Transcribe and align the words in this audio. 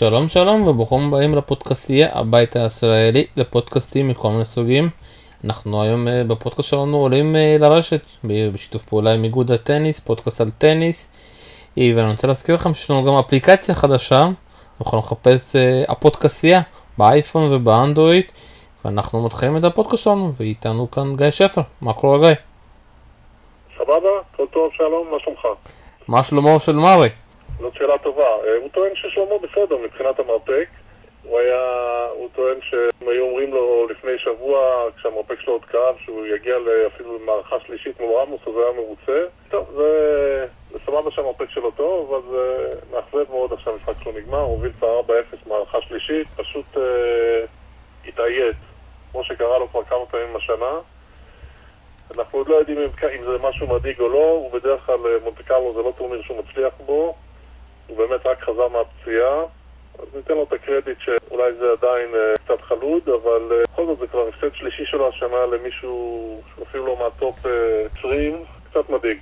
שלום 0.00 0.28
שלום 0.28 0.68
וברוכים 0.68 1.08
הבאים 1.08 1.34
לפודקאסטייה 1.34 2.08
הבית 2.12 2.56
הישראלי 2.56 3.26
לפודקאסטים 3.36 4.08
מכל 4.08 4.28
מיני 4.28 4.44
סוגים. 4.44 4.88
אנחנו 5.44 5.82
היום 5.82 6.08
אה, 6.08 6.24
בפודקאסט 6.24 6.68
שלנו 6.68 6.96
עולים 6.96 7.36
אה, 7.36 7.56
לרשת 7.58 8.00
בשיתוף 8.24 8.82
פעולה 8.82 9.14
עם 9.14 9.24
איגוד 9.24 9.50
הטניס, 9.50 10.00
פודקאסט 10.00 10.40
על 10.40 10.50
טניס. 10.50 11.12
אה, 11.78 11.90
ואני 11.96 12.10
רוצה 12.10 12.26
להזכיר 12.26 12.54
לכם 12.54 12.74
שיש 12.74 12.90
לנו 12.90 13.04
גם 13.04 13.12
אפליקציה 13.12 13.74
חדשה, 13.74 14.22
אתם 14.22 14.84
יכולים 14.86 15.04
לחפש 15.04 15.56
הפודקאסטייה 15.88 16.60
באייפון 16.98 17.52
ובאנדרואיד. 17.52 18.32
ואנחנו 18.84 19.24
מתחילים 19.24 19.56
את 19.56 19.64
הפודקאסט 19.64 20.04
שלנו 20.04 20.32
ואיתנו 20.36 20.90
כאן 20.90 21.16
גיא 21.16 21.30
שפר, 21.30 21.62
מה 21.80 21.92
קורה 21.92 22.18
גיא? 22.18 22.34
סבבה, 23.78 24.08
כל 24.36 24.46
טוב, 24.52 24.70
שלום, 24.76 25.06
מה 25.12 25.18
שלומך? 25.20 25.40
מה 26.08 26.22
שלמה 26.22 26.60
של 26.60 26.76
מרי? 26.76 27.08
זאת 27.60 27.74
שאלה 27.74 27.98
טובה. 27.98 28.22
אה, 28.22 28.56
הוא 28.56 28.68
טוען 28.72 28.94
ששלמה 28.94 29.38
בסדר 29.42 29.76
מבחינת 29.76 30.18
המרפק. 30.18 30.68
הוא 31.22 31.38
היה, 31.38 32.06
הוא 32.12 32.28
טוען 32.34 32.58
שהם 32.62 33.08
היו 33.08 33.24
אומרים 33.24 33.54
לו 33.54 33.86
לפני 33.90 34.18
שבוע, 34.18 34.84
כשהמרפק 34.96 35.40
שלו 35.40 35.52
עוד 35.52 35.64
כאב, 35.64 35.94
שהוא 36.04 36.26
יגיע 36.26 36.56
אפילו 36.86 37.18
למערכה 37.18 37.56
שלישית 37.66 38.00
מול 38.00 38.16
רמוס, 38.16 38.40
אז 38.42 38.54
הוא 38.54 38.62
היה 38.62 38.72
מרוצה. 38.72 39.26
טוב, 39.48 39.70
זה, 39.76 40.46
זה 40.72 40.78
סבבה 40.86 41.10
שהמרפק 41.10 41.50
שלו 41.50 41.70
טוב, 41.70 42.24
זה 42.30 42.70
מאכזב 42.90 43.30
מאוד 43.30 43.52
עכשיו 43.52 43.72
המשחק 43.72 44.02
שלו 44.02 44.12
נגמר, 44.12 44.38
הוא 44.40 44.50
הוביל 44.52 44.72
כבר 44.78 45.00
4-0 45.00 45.12
מערכה 45.46 45.78
שלישית, 45.82 46.26
פשוט 46.36 46.76
אה, 46.76 47.44
התעייף, 48.08 48.56
כמו 49.12 49.24
שקרה 49.24 49.58
לו 49.58 49.68
כבר 49.68 49.84
כמה 49.84 50.06
פעמים 50.10 50.36
השנה. 50.36 50.78
אנחנו 52.18 52.38
עוד 52.38 52.48
לא 52.48 52.54
יודעים 52.54 52.78
אם, 52.78 52.88
אם 53.18 53.22
זה 53.22 53.36
משהו 53.48 53.66
מדאיג 53.66 54.00
או 54.00 54.08
לא, 54.08 54.30
הוא 54.30 54.52
בדרך 54.52 54.86
כלל, 54.86 55.06
אה, 55.06 55.16
מונטה 55.24 55.42
קרלו 55.42 55.74
זה 55.74 55.82
לא 55.82 55.92
טורניר 55.98 56.22
שהוא 56.22 56.38
מצליח 56.38 56.74
בו. 56.86 57.14
הוא 57.90 57.98
באמת 57.98 58.26
רק 58.26 58.40
חזר 58.40 58.68
מהפציעה, 58.68 59.44
אז 59.98 60.06
ניתן 60.14 60.34
לו 60.34 60.42
את 60.42 60.52
הקרדיט 60.52 60.98
שאולי 61.00 61.52
זה 61.52 61.72
עדיין 61.72 62.08
uh, 62.14 62.38
קצת 62.44 62.60
חלוד, 62.60 63.08
אבל 63.08 63.48
uh, 63.50 63.70
בכל 63.72 63.86
זאת 63.86 63.98
זה 63.98 64.06
כבר 64.06 64.28
הפסד 64.28 64.54
שלישי 64.54 64.84
שלו 64.86 65.08
השנה 65.08 65.46
למישהו 65.46 66.42
שאפילו 66.58 66.86
לא 66.86 66.96
מהטופ 66.98 67.46
uh, 67.46 67.98
20, 67.98 68.44
קצת 68.70 68.90
מדאיג. 68.90 69.18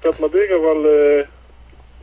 קצת 0.00 0.20
מדאיג, 0.20 0.52
אבל 0.52 0.86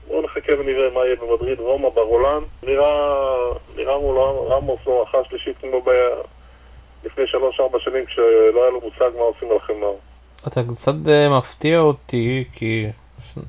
בואו 0.08 0.22
נחכה 0.22 0.54
ונראה 0.60 0.90
מה 0.94 1.06
יהיה 1.06 1.16
במדריד, 1.16 1.60
רומא, 1.60 1.90
ברולן. 1.90 2.44
נראה, 2.64 3.26
נראה 3.76 3.98
מול 3.98 4.18
רמוס 4.50 4.80
לא 4.88 5.04
אחת 5.04 5.26
שלישית 5.30 5.58
כמו. 5.62 5.82
לפני 7.04 7.24
שלוש-ארבע 7.28 7.80
שנים 7.80 8.06
כשלא 8.06 8.62
היה 8.62 8.70
לו 8.70 8.82
מושג 8.82 9.10
מה 9.18 9.22
עושים 9.22 9.52
על 9.52 9.60
חמר. 9.60 9.94
אתה 10.48 10.64
קצת 10.64 10.94
מפתיע 11.38 11.80
אותי, 11.80 12.44
כי 12.54 12.88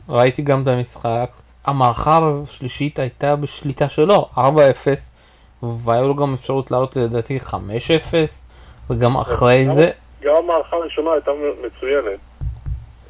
ראיתי 0.08 0.42
גם 0.42 0.62
את 0.62 0.68
המשחק. 0.68 1.30
המערכה 1.70 2.20
השלישית 2.42 2.98
הייתה 2.98 3.36
בשליטה 3.36 3.88
שלו, 3.88 4.28
4-0, 4.36 4.38
והיו 5.62 6.08
לו 6.08 6.14
גם 6.14 6.34
אפשרות 6.34 6.70
לעלות 6.70 6.96
לדעתי 6.96 7.38
5-0, 7.38 7.54
וגם 8.90 9.16
אחרי 9.16 9.66
זה... 9.66 9.90
גם 10.22 10.34
המערכה 10.36 10.76
הראשונה 10.76 11.12
הייתה 11.12 11.30
מצוינת. 11.66 12.18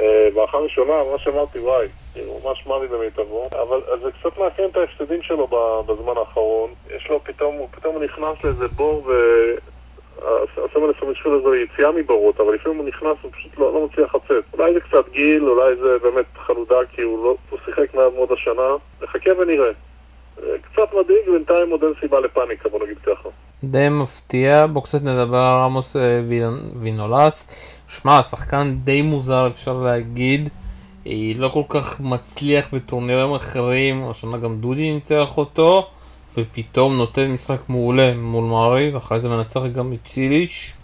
אה, 0.01 0.29
מערכה 0.35 0.59
ראשונה, 0.59 0.93
מה 1.13 1.19
שאמרתי, 1.19 1.59
וואי, 1.59 1.87
ממש 2.17 2.67
מרי 2.67 2.89
במיטבו, 2.89 3.43
אבל 3.63 3.81
זה 4.03 4.11
קצת 4.21 4.39
מאפיין 4.39 4.69
את 4.69 4.77
ההפסדים 4.77 5.23
שלו 5.23 5.47
בזמן 5.87 6.13
האחרון. 6.17 6.71
יש 6.97 7.07
לו 7.11 7.21
פתאום, 7.25 7.55
פתאום 7.71 7.95
הוא 7.95 8.05
נכנס 8.05 8.45
לאיזה 8.45 8.69
בור 8.69 9.03
ו... 9.07 9.13
הסמל 10.81 10.93
הסמישול 10.97 11.41
הזו 11.41 11.53
היא 11.53 11.65
יציאה 11.65 11.93
מבורות, 11.93 12.41
אבל 12.41 12.55
לפעמים 12.55 12.79
הוא 12.79 12.89
נכנס 12.89 13.25
ופשוט 13.25 13.59
לא, 13.59 13.75
לא 13.75 13.87
מצליח 13.87 14.15
לצאת. 14.15 14.45
אולי 14.53 14.75
זה 14.75 14.81
קצת 14.81 15.13
גיל, 15.13 15.49
אולי 15.49 15.77
זה 15.77 15.99
באמת 16.03 16.25
חלודה 16.47 16.77
כי 16.93 17.03
הוא, 17.03 17.25
לא, 17.25 17.37
הוא 17.51 17.59
שיחק 17.65 17.95
מעט 17.95 18.13
מאוד 18.15 18.33
השנה. 18.33 18.77
נחכה 19.03 19.31
ונראה. 19.39 19.71
קצת 20.37 20.95
מדאיג, 21.01 21.31
בינתיים 21.33 21.71
עוד 21.71 21.85
אין 21.85 21.93
סיבה 22.01 22.21
לפאניקה, 22.21 22.69
בוא 22.69 22.85
נגיד 22.85 22.99
ככה. 22.99 23.29
די 23.65 23.89
מפתיע, 23.91 24.67
בוא 24.67 24.83
קצת 24.83 25.03
נדבר 25.03 25.37
על 25.37 25.65
עמוס 25.65 25.97
אה, 25.97 26.21
וינולס. 26.83 27.47
שמע, 27.89 28.23
שחקן 28.23 28.75
די 28.85 29.03
מוזר 29.03 29.47
אפשר 29.47 29.79
להגיד. 29.85 30.49
היא 31.05 31.41
לא 31.41 31.49
כל 31.49 31.63
כך 31.69 32.01
מצליח 32.01 32.75
בטורנירים 32.75 33.33
אחרים, 33.33 34.11
השנה 34.11 34.39
גם 34.39 34.57
דודי 34.57 34.93
ניצח 34.93 35.39
אותו. 35.39 35.91
ופתאום 36.35 36.97
נותן 36.97 37.31
משחק 37.31 37.69
מעולה 37.69 38.13
מול 38.15 38.45
מארי, 38.45 38.91
ואחרי 38.95 39.21
זה 39.21 39.29
מנצח 39.29 39.61
גם 39.77 39.93
את 39.93 40.05
ציליץ'. 40.05 40.77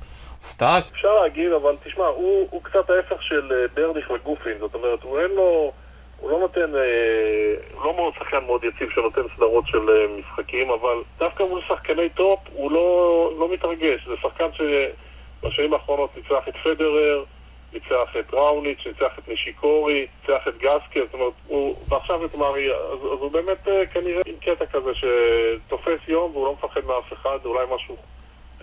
הופתעת? 0.46 0.90
אפשר 0.92 1.20
להגיד, 1.22 1.52
אבל 1.52 1.76
תשמע, 1.84 2.06
הוא, 2.06 2.48
הוא 2.50 2.62
קצת 2.62 2.90
ההפך 2.90 3.22
של 3.22 3.52
אה, 3.52 3.66
ברדיץ' 3.74 4.10
וגופין, 4.10 4.58
זאת 4.58 4.74
אומרת, 4.74 5.02
הוא 5.02 5.20
אין 5.20 5.30
לו... 5.30 5.72
הוא 6.20 6.30
לא 6.30 6.38
נותן, 6.38 6.74
אה, 6.74 7.54
הוא 7.74 7.84
לא 7.84 7.96
מאוד 7.96 8.14
שחקן 8.18 8.44
מאוד 8.46 8.64
יציב 8.64 8.90
שנותן 8.94 9.20
סדרות 9.36 9.64
של 9.66 9.90
אה, 9.90 10.06
משחקים, 10.18 10.70
אבל 10.70 10.96
דווקא 11.18 11.42
מול 11.42 11.60
שחקני 11.68 12.08
טופ 12.08 12.40
הוא 12.52 12.72
לא, 12.72 13.30
לא 13.38 13.52
מתרגש. 13.52 14.06
זה 14.06 14.14
שחקן 14.22 14.46
שבשנים 14.52 15.74
האחרונות 15.74 16.10
ניצח 16.16 16.48
את 16.48 16.54
פדרר, 16.64 17.24
ניצח 17.72 18.16
את 18.18 18.34
ראוניץ', 18.34 18.86
ניצח 18.86 19.18
את 19.18 19.28
נישיקורי, 19.28 20.06
ניצח 20.20 20.48
את 20.48 20.58
גסקי, 20.58 21.00
זאת 21.00 21.14
אומרת, 21.14 21.32
הוא, 21.46 21.76
ועכשיו 21.88 22.24
את 22.24 22.34
מארי, 22.34 22.74
אז, 22.74 22.98
אז 22.98 23.20
הוא 23.20 23.32
באמת 23.32 23.68
אה, 23.68 23.86
כנראה 23.86 24.22
עם 24.26 24.34
קטע 24.40 24.66
כזה 24.66 24.90
שתופס 24.92 26.08
יום 26.08 26.30
והוא 26.32 26.44
לא 26.46 26.52
מפחד 26.52 26.84
מאף 26.84 27.12
אחד, 27.12 27.38
אולי 27.44 27.64
משהו, 27.74 27.96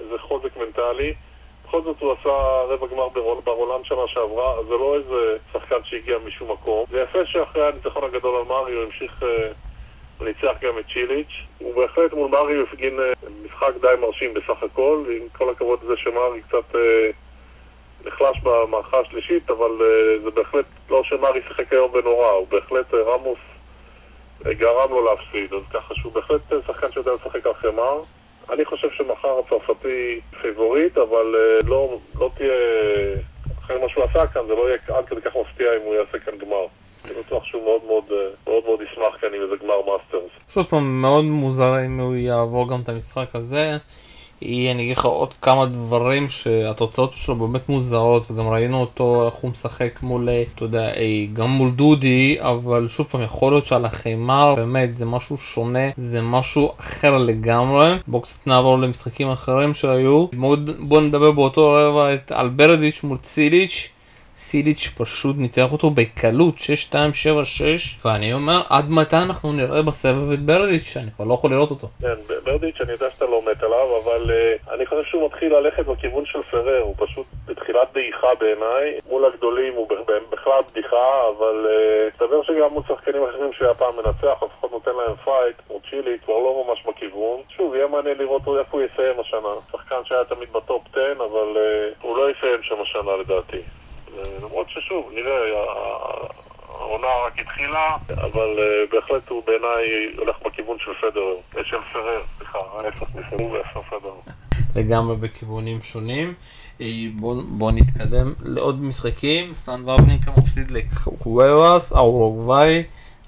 איזה 0.01 0.17
חוזק 0.19 0.57
מנטלי. 0.57 1.13
בכל 1.67 1.81
זאת 1.81 1.99
הוא 1.99 2.11
עשה 2.11 2.63
רבע 2.69 2.87
גמר 2.87 3.09
ברולנד 3.43 3.85
שנה 3.85 4.07
שעברה, 4.07 4.59
אז 4.59 4.65
זה 4.65 4.73
לא 4.73 4.95
איזה 4.95 5.37
שחקן 5.53 5.83
שהגיע 5.83 6.17
משום 6.25 6.51
מקום. 6.51 6.85
זה 6.89 7.01
יפה 7.01 7.25
שאחרי 7.25 7.67
הניצחון 7.67 8.03
הגדול 8.03 8.35
על 8.35 8.43
מארי 8.43 8.73
הוא 8.73 8.83
המשיך... 8.83 9.23
אה, 9.23 9.51
וניצח 10.19 10.55
גם 10.61 10.79
את 10.79 10.85
צ'יליץ'. 10.93 11.47
הוא 11.57 11.75
בהחלט 11.75 12.13
מול 12.13 12.29
מארי 12.31 12.61
הפגין 12.61 12.99
אה, 12.99 13.11
משחק 13.45 13.71
די 13.81 13.87
מרשים 14.01 14.33
בסך 14.33 14.63
הכל, 14.63 15.05
עם 15.09 15.27
כל 15.37 15.49
הכבוד 15.49 15.83
לזה 15.83 15.93
שמארי 15.97 16.41
קצת 16.41 16.75
נחלש 18.05 18.37
במערכה 18.43 18.99
השלישית, 18.99 19.49
אבל 19.49 19.71
אה, 19.79 20.23
זה 20.23 20.31
בהחלט 20.31 20.65
לא 20.89 21.03
שמארי 21.03 21.41
שיחק 21.47 21.73
היום 21.73 21.91
נורא, 21.91 22.29
הוא 22.29 22.47
בהחלט, 22.47 22.93
אה, 22.93 22.95
רמוס 22.95 23.39
אה, 24.41 24.53
גרם 24.53 24.89
לו 24.89 25.05
להפסיד, 25.05 25.53
אז 25.53 25.61
ככה 25.73 25.95
שהוא 25.95 26.13
בהחלט 26.13 26.41
שחקן 26.67 26.91
שיודע 26.91 27.11
לשחק 27.13 27.45
על 27.45 27.53
חמר. 27.53 28.01
אני 28.49 28.65
חושב 28.65 28.87
שמחר 28.91 29.39
הצרפתי 29.39 30.19
פייבוריט, 30.41 30.97
אבל 30.97 31.35
אה, 31.61 31.69
לא, 31.69 31.97
לא 32.19 32.29
תהיה, 32.37 32.53
אחרי 33.59 33.81
מה 33.81 33.89
שהוא 33.89 34.03
עשה 34.03 34.27
כאן, 34.27 34.41
זה 34.47 34.53
לא 34.53 34.67
יהיה 34.67 34.77
עד 34.87 35.05
כדי 35.05 35.21
כך 35.21 35.31
מפתיע 35.35 35.75
אם 35.75 35.81
הוא 35.81 35.95
יעשה 35.95 36.19
כאן 36.19 36.37
גמר. 36.37 36.65
אני 37.05 37.13
בטוח 37.19 37.43
שהוא 37.45 37.63
מאוד 37.63 37.81
מאוד, 37.87 38.03
מאוד 38.47 38.63
מאוד 38.65 38.79
ישמח 38.81 39.21
כאן 39.21 39.29
עם 39.33 39.41
איזה 39.41 39.55
גמר 39.63 39.75
מאסטרס. 39.85 40.53
שוב 40.53 40.63
פעם, 40.63 41.01
מאוד 41.01 41.25
מוזר 41.25 41.85
אם 41.85 41.99
הוא 41.99 42.15
יעבור 42.15 42.69
גם 42.69 42.79
את 42.83 42.89
המשחק 42.89 43.35
הזה. 43.35 43.77
אני 44.45 44.83
אגיד 44.83 44.97
לך 44.97 45.05
עוד 45.05 45.33
כמה 45.41 45.65
דברים 45.65 46.29
שהתוצאות 46.29 47.13
שלו 47.13 47.35
באמת 47.35 47.69
מוזרות 47.69 48.31
וגם 48.31 48.47
ראינו 48.47 48.81
אותו 48.81 49.25
איך 49.25 49.33
הוא 49.33 49.51
משחק 49.51 49.99
מול, 50.01 50.29
אתה 50.55 50.63
יודע, 50.63 50.91
גם 51.33 51.49
מול 51.49 51.71
דודי 51.71 52.37
אבל 52.39 52.87
שוב 52.87 53.07
פעם 53.07 53.21
יכול 53.21 53.51
להיות 53.51 53.65
שעל 53.65 53.85
החימר 53.85 54.55
באמת 54.55 54.97
זה 54.97 55.05
משהו 55.05 55.37
שונה 55.37 55.89
זה 55.97 56.21
משהו 56.21 56.71
אחר 56.79 57.17
לגמרי. 57.17 57.95
בואו 58.07 58.21
קצת 58.21 58.47
נעבור 58.47 58.79
למשחקים 58.79 59.31
אחרים 59.31 59.73
שהיו. 59.73 60.27
בואו 60.79 61.01
נדבר 61.01 61.31
באותו 61.31 61.71
רבע 61.71 62.15
על 62.29 62.49
ברדיץ' 62.49 63.03
מול 63.03 63.17
ציליץ' 63.17 63.92
סיליץ' 64.47 64.85
פשוט 64.97 65.35
ניצח 65.37 65.71
אותו 65.71 65.89
בקלות 65.89 66.55
6-2-7-6 66.55 66.95
ואני 68.05 68.33
אומר 68.33 68.61
עד 68.69 68.85
מתי 68.89 69.15
אנחנו 69.15 69.51
נראה 69.51 69.81
בסבב 69.81 70.31
את 70.31 70.39
ברדיץ' 70.39 70.87
שאני 70.93 71.11
כבר 71.11 71.25
לא 71.25 71.33
יכול 71.33 71.51
לראות 71.51 71.71
אותו. 71.71 71.87
כן, 72.01 72.17
ברדיץ' 72.45 72.81
אני 72.81 72.91
יודע 72.91 73.09
שאתה 73.09 73.25
לא 73.25 73.41
מת 73.47 73.63
עליו 73.63 73.87
אבל 74.03 74.31
אה, 74.31 74.73
אני 74.73 74.85
חושב 74.85 75.03
שהוא 75.03 75.25
מתחיל 75.25 75.55
ללכת 75.55 75.85
בכיוון 75.85 76.25
של 76.25 76.39
פרר 76.51 76.81
הוא 76.81 76.95
פשוט 76.97 77.25
בתחילת 77.45 77.87
דעיכה 77.93 78.27
בעיניי. 78.39 78.99
מול 79.09 79.25
הגדולים 79.25 79.73
הוא 79.73 79.87
בכלל 80.31 80.61
בדיחה 80.71 81.07
אבל 81.37 81.67
אה, 81.69 82.07
מסתבר 82.13 82.41
אה, 82.41 82.45
שגם 82.47 82.69
מול 82.73 82.83
שחקנים 82.87 83.23
אחרים 83.29 83.53
שהיה 83.53 83.73
פעם 83.73 83.93
מנצח 83.95 84.43
לפחות 84.45 84.71
נותן 84.71 84.91
להם 84.97 85.15
פייט 85.15 85.55
כמו 85.67 85.79
צ'יליץ' 85.89 86.17
כבר 86.25 86.37
לא 86.45 86.65
ממש 86.67 86.83
בכיוון. 86.87 87.39
שוב 87.57 87.75
יהיה 87.75 87.87
מעניין 87.87 88.17
לראות 88.17 88.41
איפה 88.41 88.77
הוא 88.77 88.81
יסיים 88.81 89.19
השנה. 89.19 89.53
שחקן 89.71 90.01
שהיה 90.05 90.23
תמיד 90.23 90.49
בטופ 90.53 90.81
10 90.91 91.11
אבל 91.11 91.49
אה, 91.55 92.03
הוא 92.03 92.17
לא 92.17 92.31
יסיים 92.31 92.63
שם 92.63 92.81
השנה 92.81 93.11
לדעתי 93.21 93.61
למרות 94.41 94.69
ששוב, 94.69 95.11
נראה, 95.13 95.39
העונה 96.79 97.07
רק 97.27 97.39
התחילה, 97.39 97.97
אבל 98.09 98.59
אה, 98.59 98.85
בהחלט 98.91 99.29
הוא 99.29 99.43
בעיניי 99.45 100.15
הולך 100.17 100.35
בכיוון 100.45 100.77
של 100.79 100.91
פרר, 101.01 101.35
אה, 101.57 101.61
של 101.65 101.77
פרר, 101.93 102.21
סליחה, 102.37 102.57
ההפך 102.77 103.07
הוא 103.31 103.57
פדרר. 103.89 104.13
לגמרי 104.75 105.15
בכיוונים 105.15 105.81
שונים. 105.81 106.33
אה, 106.81 106.87
בואו 107.15 107.41
בוא 107.41 107.71
נתקדם 107.71 108.33
לעוד 108.43 108.83
משחקים, 108.83 109.53
סטן 109.53 109.81
ורבנינקה 109.85 110.31
מפסיד 110.31 110.71
לקוואס, 110.71 111.91
האורוגוואי. 111.91 112.83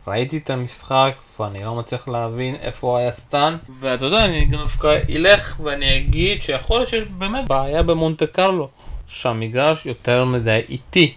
ראיתי 0.08 0.38
את 0.38 0.50
המשחק 0.50 1.12
ואני 1.40 1.64
לא 1.64 1.76
מצליח 1.76 2.08
להבין 2.08 2.56
איפה 2.56 3.00
היה 3.00 3.12
סטן 3.12 3.58
ואתה 3.80 4.06
יודע 4.06 4.26
אני 4.26 4.46
דווקא 4.46 5.00
אלך 5.16 5.60
ואני 5.64 5.98
אגיד 5.98 6.42
שיכול 6.42 6.78
להיות 6.78 6.90
שיש 6.90 7.04
באמת 7.04 7.48
בעיה 7.48 7.84
במונטה 7.84 8.28
קרלו 8.28 8.70
שהמגרש 9.07 9.86
יותר 9.86 10.25
מדי 10.25 10.62
איטי. 10.69 11.13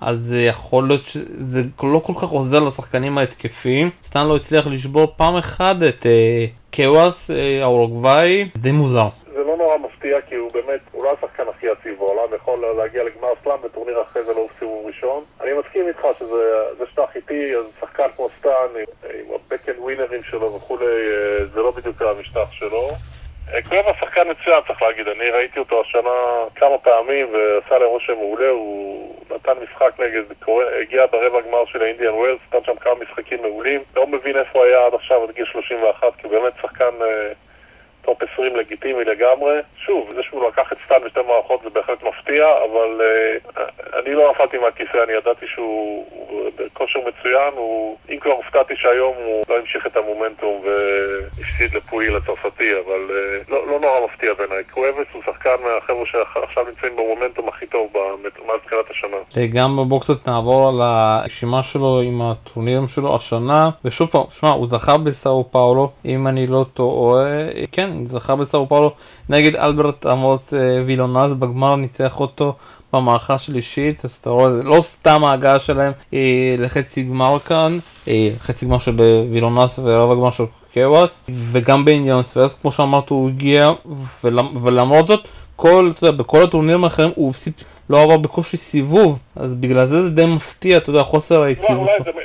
אז 0.00 0.18
זה 0.18 0.42
יכול 0.42 0.84
להיות 0.88 1.02
שזה 1.02 1.62
לא 1.82 1.98
כל 1.98 2.12
כך 2.20 2.28
עוזר 2.28 2.60
לשחקנים 2.68 3.18
ההתקפיים. 3.18 3.90
סטן 4.02 4.26
לא 4.26 4.36
הצליח 4.36 4.66
לשבור 4.66 5.14
פעם 5.16 5.36
אחת 5.36 5.76
את 5.88 6.02
uh, 6.02 6.76
קוואס 6.76 7.30
האורוגוואי, 7.62 8.48
די 8.56 8.72
מוזר. 8.72 9.08
זה 9.34 9.40
לא 9.40 9.56
נורא 9.56 9.76
מפתיע 9.78 10.20
כי 10.28 10.34
הוא 10.34 10.52
באמת, 10.52 10.80
הוא 10.92 11.04
לא 11.04 11.12
השחקן 11.18 11.42
הכי 11.56 11.66
יציב 11.66 11.98
בעולם, 11.98 12.34
יכול 12.36 12.58
להגיע 12.78 13.02
לגמר 13.04 13.28
סלאם 13.44 13.62
בטורניר 13.64 14.02
אחרי 14.02 14.24
זה 14.24 14.32
לא 14.32 14.46
סיבוב 14.58 14.86
ראשון. 14.86 15.22
אני 15.40 15.50
מסכים 15.58 15.88
איתך 15.88 16.18
שזה 16.18 16.84
שאתה 16.90 17.02
איתי, 17.14 17.56
אז 17.56 17.64
שחקן 17.80 18.06
כמו 18.16 18.28
סטאן 18.38 18.68
עם 19.04 19.34
ה 19.34 19.38
backhand 19.38 19.72
winners 19.78 20.22
שלו 20.22 20.54
וכולי, 20.54 20.84
זה 21.54 21.60
לא 21.60 21.70
בדיוק 21.70 22.02
המשטח 22.02 22.52
שלו. 22.52 22.88
קואבס 23.68 23.92
שחקן 24.00 24.30
מצוין 24.30 24.60
צריך 24.66 24.82
להגיד, 24.82 25.08
אני 25.08 25.30
ראיתי 25.30 25.58
אותו 25.58 25.80
השנה 25.80 26.10
כמה 26.54 26.78
פעמים 26.78 27.26
ועשה 27.32 27.78
להם 27.78 27.88
רושם 27.88 28.12
מעולה, 28.12 28.48
הוא 28.48 29.14
נתן 29.30 29.52
משחק 29.62 30.00
נגד, 30.00 30.22
הגיע 30.80 31.06
ברבע 31.06 31.40
גמר 31.40 31.64
של 31.64 31.82
האינדיאן 31.82 32.14
וולס, 32.14 32.40
נתן 32.48 32.64
שם 32.64 32.76
כמה 32.76 32.94
משחקים 32.94 33.42
מעולים, 33.42 33.82
לא 33.96 34.06
מבין 34.06 34.36
איפה 34.36 34.64
היה 34.64 34.86
עד 34.86 34.94
עכשיו 34.94 35.24
עד 35.24 35.30
גיל 35.30 35.44
31, 35.44 36.16
כי 36.18 36.28
באמת 36.28 36.52
שחקן 36.62 36.94
טופ 38.04 38.18
20 38.32 38.56
לגיטימי 38.56 39.04
לגמרי. 39.04 39.54
שוב, 39.76 40.10
זה 40.14 40.22
שהוא 40.22 40.48
לקח 40.48 40.72
את 40.72 40.78
סטן 40.84 40.94
בשתי 41.04 41.20
מערכות 41.28 41.60
זה 41.62 41.70
בהחלט 41.70 42.02
מפתיע, 42.02 42.46
אבל 42.64 43.00
אה, 43.00 43.60
אני 43.98 44.14
לא 44.14 44.30
נפלתי 44.30 44.58
מהכיסא, 44.58 45.04
אני 45.04 45.12
ידעתי 45.12 45.46
שהוא 45.46 46.06
בכושר 46.56 46.98
מצוין, 46.98 47.52
הוא, 47.56 47.96
אם 48.10 48.18
כבר 48.18 48.32
הופתעתי 48.32 48.74
שהיום 48.76 49.14
הוא 49.24 49.44
לא 49.48 49.58
המשיך 49.58 49.86
את 49.86 49.96
המומנטום 49.96 50.62
והפסיד 50.64 51.74
לפואי 51.74 52.16
הצרפתי, 52.16 52.70
אבל 52.86 53.10
אה, 53.10 53.50
לא, 53.52 53.66
לא 53.66 53.80
נורא 53.80 54.00
מפתיע 54.04 54.34
בעיניי. 54.34 54.64
קואבס 54.64 55.06
הוא 55.12 55.22
שחקן 55.26 55.56
מהחבר'ה 55.64 56.06
שעכשיו 56.06 56.64
נמצאים 56.68 56.96
במומנטום 56.96 57.48
הכי 57.48 57.66
טוב 57.66 57.92
מאז 58.46 58.60
תחילת 58.66 58.90
השנה. 58.90 59.16
לגמרי 59.36 59.84
בואו 59.84 60.00
קצת 60.00 60.28
נעבור 60.28 60.68
על 60.68 60.80
הרשימה 60.82 61.62
שלו 61.62 62.00
עם 62.00 62.22
הטורנירים 62.22 62.88
שלו 62.88 63.16
השנה, 63.16 63.70
ושוב 63.84 64.08
פעם, 64.08 64.22
שמע, 64.30 64.50
הוא 64.50 64.66
זכה 64.66 64.98
בסאו 64.98 65.44
פאולו, 65.50 65.90
אם 66.04 66.26
אני 66.26 66.46
לא 66.46 66.64
טועה, 66.74 67.24
כן, 67.72 67.90
זכה 68.04 68.36
בסאו 68.36 68.68
פאולו 68.68 68.92
נגד 69.28 69.56
אלברט 69.56 70.06
עמוס 70.06 70.54
אה, 70.54 70.82
וילונז, 70.86 71.34
בגמר 71.34 71.76
ניצח 71.76 72.20
אותו 72.20 72.54
במערכה 72.94 73.38
שלישית, 73.38 74.04
אז 74.04 74.12
אתה 74.20 74.30
רואה, 74.30 74.52
זה 74.52 74.62
לא 74.62 74.80
סתם 74.80 75.24
ההגעה 75.24 75.58
שלהם 75.58 75.92
אה, 76.14 76.54
לחצי 76.58 77.02
גמר 77.02 77.38
כאן, 77.38 77.78
אה, 78.08 78.30
חצי 78.38 78.66
גמר 78.66 78.78
של 78.78 79.00
אה, 79.00 79.24
וילונס 79.30 79.78
ורב 79.82 80.10
הגמר 80.10 80.30
של 80.30 80.44
קוואס, 80.74 81.20
וגם 81.28 81.84
באינדיאנס, 81.84 82.36
ואז 82.36 82.54
כמו 82.54 82.72
שאמרת 82.72 83.08
הוא 83.08 83.28
הגיע, 83.28 83.70
ולמ, 84.24 84.54
ולמרות 84.62 85.06
זאת, 85.06 85.28
כל, 85.56 85.90
אתה 85.94 86.06
יודע, 86.06 86.18
בכל 86.18 86.42
הטורנירים 86.42 86.84
האחרים 86.84 87.10
הוא 87.14 87.30
הפסיד, 87.30 87.52
לא 87.90 88.02
עבר 88.02 88.16
בקושי 88.16 88.56
סיבוב, 88.56 89.18
אז 89.36 89.54
בגלל 89.54 89.86
זה 89.86 90.02
זה 90.02 90.10
די 90.10 90.26
מפתיע, 90.26 90.76
אתה 90.76 90.90
יודע, 90.90 91.02
חוסר 91.02 91.42
היציבות 91.42 91.88
שלו. 91.98 92.23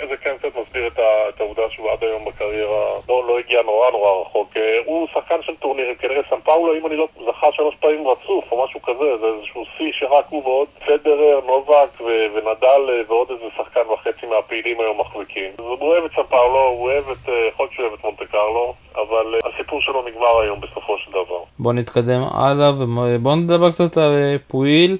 מסביר 0.69 0.87
את, 0.87 1.39
העובדה 1.39 1.61
שהוא 1.69 1.91
עד 1.91 2.03
היום 2.03 2.25
בקריירה 2.25 2.85
לא, 3.09 3.27
לא 3.27 3.39
הגיע 3.39 3.61
נורא 3.61 3.91
נורא 3.91 4.21
רחוק. 4.21 4.53
הוא 4.85 5.07
שחקן 5.13 5.35
של 5.41 5.55
טורנירים, 5.55 5.95
כנראה 5.95 6.21
סן 6.29 6.41
פאולו, 6.43 6.77
אם 6.77 6.85
אני 6.87 6.95
לא 6.95 7.07
זכה 7.27 7.47
שלוש 7.51 7.75
פעמים 7.79 8.07
רצוף 8.07 8.51
או 8.51 8.65
משהו 8.65 8.81
כזה, 8.81 9.17
זה 9.21 9.25
איזשהו 9.25 9.63
שיא 9.77 9.91
שרק 9.99 10.25
הוא 10.29 10.43
ועוד 10.43 10.67
פדרר, 10.85 11.39
נובק 11.47 12.01
ונדל 12.33 13.03
ועוד 13.07 13.27
איזה 13.31 13.45
שחקן 13.57 13.85
וחצי 13.93 14.25
מהפעילים 14.25 14.79
היום 14.79 14.99
מחזיקים. 14.99 15.51
אז 15.57 15.65
הוא 15.65 15.77
אוהב 15.81 16.03
את 16.03 16.11
סן 16.15 16.27
פאולו, 16.29 16.67
הוא 16.67 16.91
אוהב 16.91 17.03
את, 17.09 17.29
יכול 17.53 17.65
להיות 17.65 17.73
שהוא 17.73 17.85
אוהב 17.85 17.93
את 17.99 18.03
מונטה 18.03 18.25
קרלו, 18.25 18.73
אבל 18.95 19.39
הסיפור 19.45 19.81
שלו 19.81 20.03
נגמר 20.07 20.39
היום 20.41 20.61
בסופו 20.61 20.97
של 20.97 21.11
דבר. 21.11 21.41
בוא 21.59 21.73
נתקדם 21.73 22.21
הלאה 22.31 22.71
ובוא 22.79 23.35
נדבר 23.35 23.69
קצת 23.69 23.97
על 23.97 24.37
פועיל. 24.47 24.97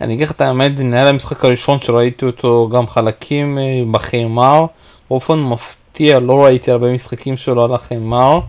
אני 0.00 0.14
אגיד 0.14 0.26
לך 0.26 0.32
את 0.32 0.40
האמת, 0.40 0.72
לי 0.78 1.08
המשחק 1.08 1.44
הראשון 1.44 1.80
שראיתי 1.80 2.24
אותו 2.24 2.68
גם 2.72 2.86
חלקים 2.86 3.58
בחמר, 3.90 4.66
באופן 5.10 5.38
מפתיע 5.38 6.20
לא 6.20 6.44
ראיתי 6.44 6.70
הרבה 6.70 6.92
משחקים 6.92 7.36
שלו 7.36 7.64
על 7.64 7.74
החמר, 7.74 8.40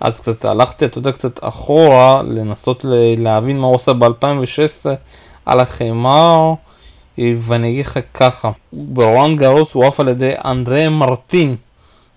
אז 0.00 0.20
קצת 0.20 0.44
הלכתי, 0.44 0.84
אתה 0.84 0.98
יודע, 0.98 1.12
קצת 1.12 1.44
אחורה, 1.44 2.22
לנסות 2.22 2.84
להבין 3.18 3.58
מה 3.58 3.66
הוא 3.66 3.74
עושה 3.74 3.92
ב-2016 3.92 4.86
על 5.46 5.60
החמר, 5.60 6.52
ואני 7.18 7.70
אגיד 7.70 7.86
לך 7.86 7.98
ככה, 8.14 8.50
ברואן 8.72 9.36
גרוס 9.36 9.72
הוא 9.72 9.84
עף 9.84 10.00
על 10.00 10.08
ידי 10.08 10.32
אנדרי 10.44 10.88
מרטין, 10.88 11.56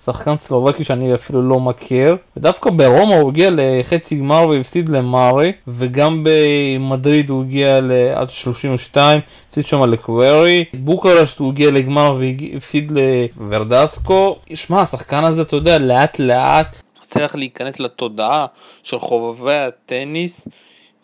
שחקן 0.04 0.38
סלובקי 0.38 0.84
שאני 0.84 1.16
אפילו 1.16 1.42
לא 1.42 1.60
מכיר, 1.60 2.18
ודווקא 2.38 2.70
ברומא 2.70 3.14
הוא 3.14 3.30
הגיע 3.30 3.50
לחצי 3.54 4.16
גמר 4.16 4.48
והפסיד 4.50 4.90
למארי, 4.90 5.52
וגם 5.68 6.24
במדריד 6.24 7.30
הוא 7.30 7.44
הגיע 7.44 7.80
עד 8.16 8.30
32, 8.30 9.20
הפסיד 9.48 9.66
שם 9.66 9.84
לקווירי, 9.84 10.66
בוקרשט 10.74 11.40
הוא 11.40 11.52
הגיע 11.52 11.72
לגמר 11.72 12.20
והפסיד 12.20 12.92
לוורדסקו. 12.92 14.36
שמע, 14.54 14.82
השחקן 14.82 15.24
הזה, 15.24 15.42
אתה 15.42 15.56
יודע, 15.56 15.78
לאט 15.78 16.20
לאט 16.20 16.76
צריך 17.02 17.36
להיכנס 17.36 17.80
לתודעה 17.80 18.46
של 18.84 19.00
חובבי 19.00 19.56
הטניס 19.56 20.48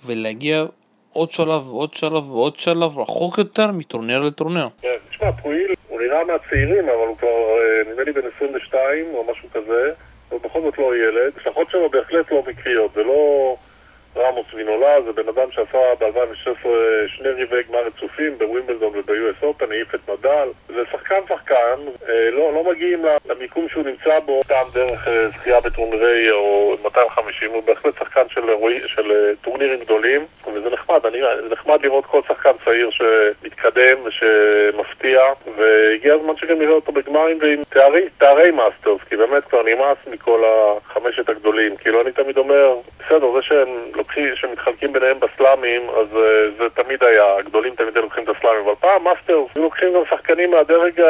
ולהגיע 0.05 0.65
עוד 1.13 1.31
שלב 1.31 1.69
ועוד 1.69 1.93
שלב 1.93 2.31
ועוד 2.31 2.59
שלב 2.59 2.99
רחוק 2.99 3.37
יותר 3.37 3.71
מטורניר 3.71 4.21
לטורניר. 4.21 4.69
כן, 4.81 4.87
תשמע, 5.09 5.31
פועיל 5.31 5.73
נראה 6.03 6.23
מהצעירים, 6.23 6.89
אבל 6.89 7.07
הוא 7.07 7.17
כבר 7.17 7.57
נדמה 7.87 8.03
לי 8.03 8.11
בן 8.11 8.21
22 8.35 9.05
או 9.13 9.31
משהו 9.31 9.49
כזה, 9.53 9.91
הוא 10.29 10.41
בכל 10.41 10.61
זאת 10.61 10.77
לא 10.77 10.95
ילד. 10.95 11.33
השלכות 11.37 11.69
שלו 11.69 11.89
בהחלט 11.89 12.31
לא 12.31 12.43
מקריות, 12.47 12.93
זה 12.93 13.03
לא 13.03 13.55
רמוס 14.15 14.53
וינולס, 14.53 15.01
זה 15.01 15.11
בן 15.11 15.27
אדם 15.27 15.51
שעשה 15.51 15.95
ב-2016 15.99 16.67
שני 17.07 17.29
רבעי 17.29 17.63
גמר 17.63 17.85
רצופים 17.85 18.37
בווימבלדון 18.37 18.91
וב-US 18.95 19.43
Open, 19.43 19.71
העיף 19.71 19.95
את 19.95 20.09
נדל. 20.09 20.47
זה 20.67 20.81
שחקן 20.91 21.19
שחקן, 21.29 21.79
לא, 22.31 22.53
לא 22.53 22.71
מגיעים 22.71 23.05
למיקום 23.25 23.69
שהוא 23.69 23.83
נמצא 23.83 24.19
בו 24.19 24.41
סתם 24.43 24.63
דרך 24.73 25.07
זכייה 25.35 25.61
בטורנירי 25.61 26.31
או 26.31 26.75
250, 26.83 27.51
הוא 27.51 27.63
בהחלט 27.63 27.93
שחקן 27.99 28.29
של, 28.29 28.41
של 28.87 29.33
טורנירים 29.41 29.79
גדולים, 29.79 30.25
וזה 30.53 30.69
נחמד, 30.69 31.05
אני, 31.05 31.19
זה 31.43 31.49
נחמד 31.49 31.79
לראות 31.83 32.05
כל 32.05 32.21
שחקן 32.27 32.51
צעיר 32.65 32.89
שמתקדם 32.91 33.97
ושמפתיע, 34.05 35.21
והגיע 35.57 36.13
הזמן 36.13 36.37
שגם 36.37 36.59
נראה 36.59 36.73
אותו 36.73 36.91
בגמרים 36.91 37.37
ועם 37.41 37.63
תארי, 37.69 38.09
תארי 38.17 38.51
מאסטרס, 38.51 39.01
כי 39.09 39.15
באמת 39.15 39.43
כבר 39.43 39.63
נמאס 39.63 39.97
מכל 40.07 40.43
החמשת 40.45 41.29
הגדולים. 41.29 41.75
כאילו 41.77 41.99
אני 42.01 42.11
תמיד 42.11 42.37
אומר, 42.37 42.75
בסדר, 42.99 43.31
זה 43.31 43.41
שהם 43.41 43.91
לוקחים, 44.03 44.35
שמתחלקים 44.35 44.93
ביניהם 44.93 45.17
בסלאמים, 45.19 45.89
אז 45.89 46.07
אה, 46.11 46.17
זה 46.57 46.83
תמיד 46.83 47.03
היה, 47.03 47.37
הגדולים 47.37 47.75
תמיד 47.75 47.97
לוקחים 47.97 48.23
את 48.23 48.29
הסלאמים, 48.37 48.61
אבל 48.65 48.75
פעם 48.79 49.03
מאסטרס, 49.03 49.47
היו 49.55 49.63
לוקחים 49.63 49.93
גם 49.93 50.01
שחקנים 50.09 50.51
מהדרג 50.51 51.01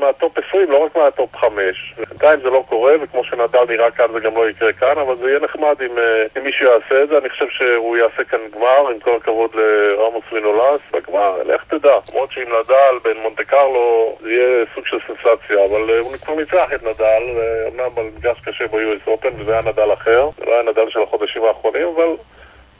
מהטופ 0.00 0.38
20, 0.48 0.70
לא 0.70 0.78
רק 0.84 0.96
מהטופ 0.96 1.36
5. 1.36 1.94
בינתיים 2.08 2.40
זה 2.40 2.50
לא 2.50 2.64
קורה, 2.68 2.94
וכמו 3.00 3.24
שנדל 3.24 3.64
נראה 3.68 3.90
כאן 3.90 4.06
זה 4.12 4.20
גם 4.20 4.36
לא 4.36 4.50
יקרה 4.50 4.72
כאן, 4.72 4.98
אבל 4.98 5.16
זה 5.16 5.28
יהיה 5.28 5.40
נחמד 5.40 5.76
אם, 5.82 5.96
אה, 5.96 6.38
אם 6.38 6.44
מישהו 6.44 6.66
יעשה 6.66 7.02
את 7.02 7.08
זה, 7.08 7.18
אני 7.18 7.28
חושב 7.28 7.48
שהוא 7.48 7.96
יעשה 7.96 8.24
כאן 8.24 8.40
גמר, 8.54 8.88
עם 8.90 8.98
כל 9.00 9.16
הכבוד 9.16 9.50
לרמוס 9.54 10.24
וינולס, 10.32 10.80
בגמר, 10.92 11.42
לך 11.44 11.64
תדע. 11.68 11.96
למרות 12.12 12.32
שעם 12.32 12.48
נדל 12.48 12.94
במונטה 13.04 13.44
קרלו 13.44 14.16
זה 14.20 14.32
יהיה 14.32 14.64
סוג 14.74 14.86
של 14.86 14.98
סנסציה, 15.06 15.64
אבל 15.70 15.82
אה, 15.90 16.02
הוא 16.02 16.12
כבר 16.24 16.34
ניצח 16.34 16.72
את 16.74 16.82
נדל, 16.82 17.22
אמנם 17.68 17.90
על 17.96 18.04
מגרש 18.04 18.40
קשה 18.40 18.66
ב-US 18.66 19.08
Open, 19.08 19.32
וזה 19.38 19.52
היה 19.52 19.62
נדל 19.62 19.92
אחר, 19.92 20.28
זה 20.38 20.44
לא 20.44 20.52
היה 20.52 20.62
נדל 20.62 20.90
של 20.90 21.02
החודשים 21.02 21.44
האחרונים, 21.44 21.86
אבל 21.96 22.16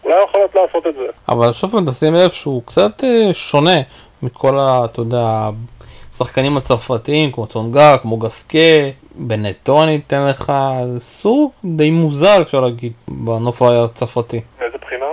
אולי 0.04 0.14
יכולות 0.24 0.54
לעשות 0.54 0.86
את 0.86 0.94
זה. 0.94 1.06
אבל 1.28 1.52
שוב 1.52 1.70
פעם 1.70 1.86
תשים 1.86 2.14
לב 2.14 2.30
שהוא 2.30 2.62
קצת 2.66 3.04
אה, 3.04 3.34
שונה 3.34 3.80
מכל 4.22 4.58
ה... 4.58 4.84
אתה 4.84 5.00
יודע, 5.00 5.48
השחקנים 6.10 6.56
הצרפתיים 6.56 7.32
כמו 7.32 7.46
צונגה, 7.46 7.98
כמו 7.98 8.16
גסקה, 8.16 8.58
בנטו 9.14 9.82
אני 9.82 10.00
אתן 10.06 10.26
לך, 10.30 10.52
זה 10.84 11.00
סוג 11.00 11.50
די 11.64 11.90
מוזר 11.90 12.42
אפשר 12.42 12.60
להגיד 12.60 12.92
בנוף 13.08 13.62
הצרפתי. 13.62 14.40
מאיזה 14.60 14.78
בחינה? 14.78 15.06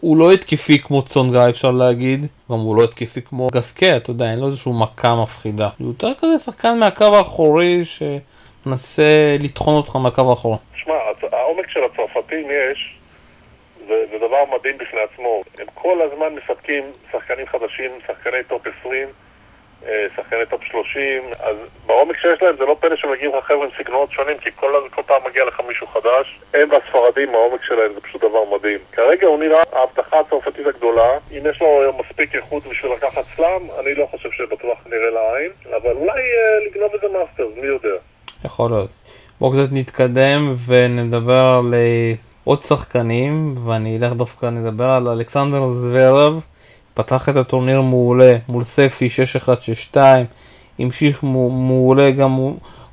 הוא 0.00 0.16
לא 0.16 0.32
התקפי 0.32 0.78
כמו 0.78 1.02
צונגה 1.02 1.48
אפשר 1.48 1.70
להגיד, 1.70 2.26
גם 2.52 2.58
הוא 2.58 2.76
לא 2.76 2.84
התקפי 2.84 3.22
כמו 3.22 3.48
גסקה, 3.52 3.96
אתה 3.96 4.10
יודע, 4.10 4.30
אין 4.30 4.38
לו 4.38 4.46
איזושהי 4.46 4.72
מכה 4.80 5.22
מפחידה. 5.22 5.68
הוא 5.78 5.88
יותר 5.88 6.12
כזה 6.20 6.38
שחקן 6.38 6.78
מהקו 6.78 7.04
האחורי 7.04 7.82
שמנסה 7.84 9.36
לטחון 9.40 9.74
אותך 9.74 9.96
מהקו 9.96 10.30
האחורי. 10.30 10.56
שמע, 10.74 10.94
העומק 11.32 11.68
של 11.68 11.80
הצרפתים 11.84 12.46
יש 12.72 13.01
זה 13.86 14.18
דבר 14.18 14.44
מדהים 14.54 14.78
בפני 14.78 15.00
עצמו. 15.00 15.42
הם 15.58 15.66
כל 15.74 15.98
הזמן 16.02 16.34
מספקים 16.34 16.84
שחקנים 17.12 17.46
חדשים, 17.46 17.90
שחקני 18.06 18.44
טופ 18.48 18.62
20, 18.80 19.08
שחקני 20.16 20.46
טופ 20.50 20.60
30, 20.64 21.22
אז 21.40 21.56
בעומק 21.86 22.16
שיש 22.16 22.42
להם 22.42 22.56
זה 22.58 22.64
לא 22.64 22.76
פלא 22.80 22.96
שמגיעים 22.96 23.32
לך 23.36 23.44
חבר'ה 23.44 23.64
עם 23.64 23.70
סגנונות 23.78 24.10
שונים, 24.10 24.38
כי 24.38 24.50
כל, 24.56 24.72
כל 24.90 25.02
פעם 25.06 25.20
מגיע 25.26 25.44
לך 25.44 25.60
מישהו 25.68 25.86
חדש. 25.86 26.40
הם 26.54 26.68
והספרדים, 26.70 27.34
העומק 27.34 27.60
שלהם 27.64 27.92
זה 27.94 28.00
פשוט 28.00 28.20
דבר 28.20 28.44
מדהים. 28.56 28.78
כרגע 28.92 29.26
הוא 29.26 29.38
נראה 29.38 29.60
ההבטחה 29.72 30.20
הצרפתית 30.20 30.66
הגדולה. 30.66 31.10
אם 31.30 31.42
יש 31.50 31.60
לו 31.60 31.92
מספיק 31.98 32.36
איכות 32.36 32.66
בשביל 32.66 32.92
לקחת 32.92 33.22
סלאם, 33.22 33.62
אני 33.80 33.94
לא 33.94 34.06
חושב 34.10 34.28
שבטווח 34.32 34.78
הנראה 34.86 35.10
לעין, 35.10 35.50
אבל 35.76 35.92
אולי 35.92 36.20
אה, 36.20 36.66
לגנוב 36.66 36.92
איזה 36.94 37.18
מאסטר, 37.18 37.48
מי 37.62 37.66
יודע. 37.66 37.96
יכול 38.44 38.70
להיות. 38.70 38.90
בואו 39.40 39.52
קצת 39.52 39.68
נתקדם 39.72 40.54
ונדבר 40.68 41.56
על... 41.58 41.74
עוד 42.44 42.62
שחקנים, 42.62 43.54
ואני 43.64 43.96
אלך 43.96 44.12
דווקא 44.12 44.46
נדבר 44.46 44.90
על 44.90 45.08
אלכסנדר 45.08 45.66
זוורב, 45.66 46.46
פתח 46.94 47.28
את 47.28 47.36
הטורניר 47.36 47.80
מעולה 47.80 48.36
מול 48.48 48.62
ספי 48.62 49.08
6-1-6-2, 49.92 49.96
המשיך 50.78 51.22
מעולה 51.22 52.10
גם 52.10 52.38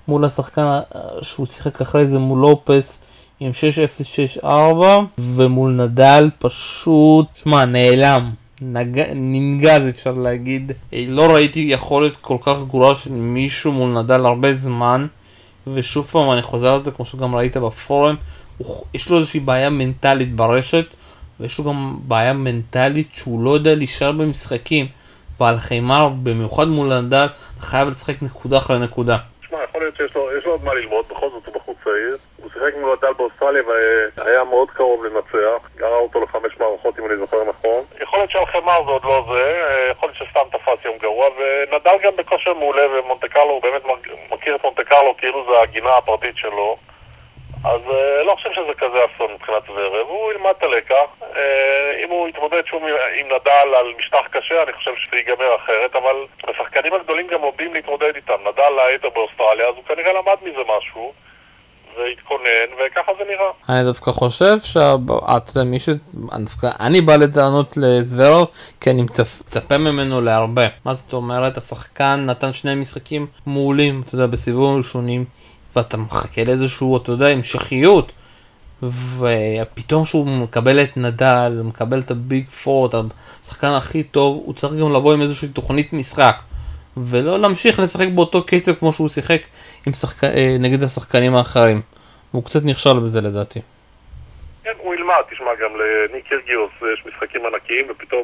מול 0.08 0.26
השחקן 0.26 0.80
שהוא 1.22 1.46
שיחק 1.46 1.82
אחרי 1.82 2.06
זה 2.06 2.20
מול 2.20 2.40
לופס, 2.40 3.02
עם 3.40 3.52
6-0-6-4, 4.42 4.48
ומול 5.20 5.72
נדל 5.72 6.30
פשוט, 6.40 7.28
שמע, 7.36 7.66
נעלם. 7.66 8.32
נג... 8.62 9.02
ננגז 9.16 9.90
אפשר 9.90 10.12
להגיד, 10.12 10.72
לא 10.94 11.34
ראיתי 11.34 11.60
יכולת 11.60 12.16
כל 12.22 12.38
כך 12.42 12.56
גרועה 12.68 12.96
של 12.96 13.12
מישהו 13.12 13.72
מול 13.72 14.02
נדל 14.02 14.26
הרבה 14.26 14.54
זמן. 14.54 15.08
ושוב 15.74 16.06
פעם 16.06 16.32
אני 16.32 16.42
חוזר 16.42 16.74
על 16.74 16.84
זה 16.84 16.92
כמו 16.92 17.06
שגם 17.06 17.36
ראית 17.36 17.58
בפורום, 17.58 18.16
הוא... 18.60 18.86
יש 18.94 19.10
לו 19.10 19.18
איזושהי 19.18 19.40
בעיה 19.40 19.70
מנטלית 19.70 20.36
ברשת 20.36 20.86
ויש 21.40 21.60
לו 21.60 21.66
גם 21.66 21.96
בעיה 22.08 22.34
מנטלית 22.34 23.08
שהוא 23.14 23.44
לא 23.46 23.50
יודע 23.50 23.76
להישאר 23.76 24.12
במשחקים 24.12 24.86
ועל 25.40 25.58
חיימר 25.58 26.10
במיוחד 26.24 26.68
מול 26.68 27.00
נדל 27.00 27.28
חייב 27.60 27.88
לשחק 27.88 28.22
נקודה 28.22 28.58
אחרי 28.58 28.80
נקודה. 28.80 29.18
תשמע, 29.42 29.58
יכול 29.70 29.82
להיות 29.82 29.96
שיש 29.98 30.16
לו, 30.16 30.30
לו 30.46 30.52
עוד 30.52 30.64
מה 30.64 30.74
ללמוד, 30.74 31.06
בכל 31.10 31.30
זאת 31.30 31.46
הוא 31.46 31.56
בחור 31.56 31.76
צעיר 31.84 32.18
הוא 32.38 32.50
שיחק 32.54 32.74
עם 32.76 32.94
נדל 32.98 33.14
באוסטרליה 33.18 33.64
והיה 34.18 34.44
מאוד 34.44 34.72
קרוב 34.72 35.06
לנצח, 35.06 35.70
גרר 35.76 35.96
אותו 35.96 36.22
לחמש 36.24 36.60
מערכות 36.60 37.00
אם 37.00 37.06
אני 37.06 37.18
זוכר 37.18 37.38
נכון. 37.50 37.84
יכול 38.02 38.20
להיות 38.20 38.32
שהלחמר 38.32 38.84
זה 38.86 38.92
עוד 38.92 39.04
לא 39.04 39.26
זה, 39.28 39.42
אה, 39.42 39.92
יכול 39.92 40.10
להיות 40.10 40.18
שסתם 40.18 40.58
תפס 40.58 40.86
יום 40.86 40.98
גרוע, 40.98 41.26
ונדל 41.28 41.98
גם 42.04 42.12
בכושר 42.16 42.54
מעולה 42.54 42.82
ומונטה 42.92 43.28
קרלו, 43.28 43.52
הוא 43.52 43.62
באמת 43.62 43.82
מכיר 44.32 44.56
את 44.56 44.64
מונטה 44.64 44.84
קרלו 44.84 45.18
כאילו 45.18 45.46
זה 45.46 45.62
הגינה 45.64 45.98
הפרטית 45.98 46.38
שלו. 46.38 46.78
אז 47.64 47.82
אה, 47.90 48.24
לא 48.24 48.36
חושב 48.36 48.50
שזה 48.54 48.74
כזה 48.78 48.98
אסון 49.06 49.34
מבחינת 49.34 49.64
זרב, 49.68 50.08
הוא 50.08 50.32
ילמד 50.32 50.54
את 50.58 50.64
הלקח. 50.64 51.10
אה, 51.36 52.04
אם 52.04 52.10
הוא 52.10 52.28
יתמודד 52.28 52.62
שוב 52.66 52.84
עם 53.20 53.26
נדל 53.26 53.76
על 53.80 53.86
משטח 54.00 54.28
קשה, 54.32 54.64
אני 54.64 54.74
חושב 54.74 54.92
שזה 54.96 55.16
ייגמר 55.18 55.56
אחרת, 55.56 55.96
אבל 55.96 56.16
השחקנים 56.44 56.94
הגדולים 56.94 57.28
גם 57.28 57.42
עומדים 57.42 57.74
להתמודד 57.74 58.16
איתם. 58.16 58.40
נדל 58.42 58.80
היתר 58.88 59.10
באוסטרליה, 59.10 59.68
אז 59.68 59.76
הוא 59.76 59.84
כנראה 59.84 60.14
למד 60.14 60.38
מזה 60.42 60.62
משהו. 60.78 61.14
והתכונן, 61.98 62.70
וככה 62.78 63.12
זה 63.18 63.24
נראה. 63.24 63.52
אני 63.70 63.88
דווקא 63.88 64.12
חושב 64.12 64.60
יודע, 65.56 65.70
מישהו, 65.70 65.94
אני 66.80 67.02
בא 67.02 67.16
לטענות 67.16 67.78
לזוורוב, 67.78 68.48
כי 68.82 68.90
אני 68.90 69.02
מצפה 69.02 69.78
ממנו 69.78 70.22
להרבה. 70.22 70.68
מה 70.86 70.94
זאת 70.94 71.14
אומרת, 71.14 71.58
השחקן 71.58 72.26
נתן 72.26 72.54
שני 72.54 72.76
משחקים 72.76 73.28
מעולים, 73.46 74.02
אתה 74.06 74.16
יודע, 74.16 74.28
בסיבובים 74.28 74.78
ראשונים, 74.78 75.26
ואתה 75.80 75.98
מחכה 75.98 76.44
לאיזשהו, 76.44 76.98
אתה 76.98 77.12
יודע, 77.12 77.28
המשכיות. 77.28 78.12
ופתאום 78.84 80.06
שהוא 80.06 80.28
מקבל 80.28 80.84
את 80.84 80.98
נדל, 80.98 81.62
מקבל 81.64 82.00
את 82.06 82.12
הביג 82.12 82.50
פור, 82.50 82.86
את 82.86 82.94
השחקן 83.42 83.68
הכי 83.68 84.04
טוב, 84.04 84.42
הוא 84.46 84.54
צריך 84.54 84.74
גם 84.74 84.94
לבוא 84.94 85.14
עם 85.14 85.22
איזושהי 85.22 85.48
תוכנית 85.48 85.94
משחק. 85.94 86.36
ולא 86.98 87.40
להמשיך 87.40 87.80
לשחק 87.80 88.08
באותו 88.16 88.44
קצב 88.44 88.74
כמו 88.74 88.94
שהוא 88.94 89.10
שיחק 89.10 89.42
עם 89.88 89.94
שחק... 89.94 90.24
אה, 90.24 90.56
נגד 90.60 90.84
השחקנים 90.84 91.36
האחרים. 91.36 91.82
הוא 92.32 92.44
קצת 92.44 92.60
נכשל 92.66 93.00
בזה 93.04 93.22
לדעתי. 93.22 93.60
כן, 94.64 94.74
הוא 94.78 94.96
ילמד, 94.96 95.16
תשמע, 95.32 95.52
גם 95.62 95.72
לניק 95.76 96.28
קירגיוס 96.28 96.72
יש 96.94 97.06
משחקים 97.06 97.46
ענקיים 97.46 97.86
ופתאום 97.90 98.24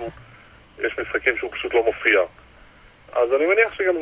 יש 0.79 0.93
משחקים 1.00 1.38
שהוא 1.38 1.51
פשוט 1.51 1.74
לא 1.74 1.85
מופיע. 1.85 2.19
אז 3.13 3.25
אני 3.36 3.46
מניח 3.46 3.74
שגם 3.74 3.96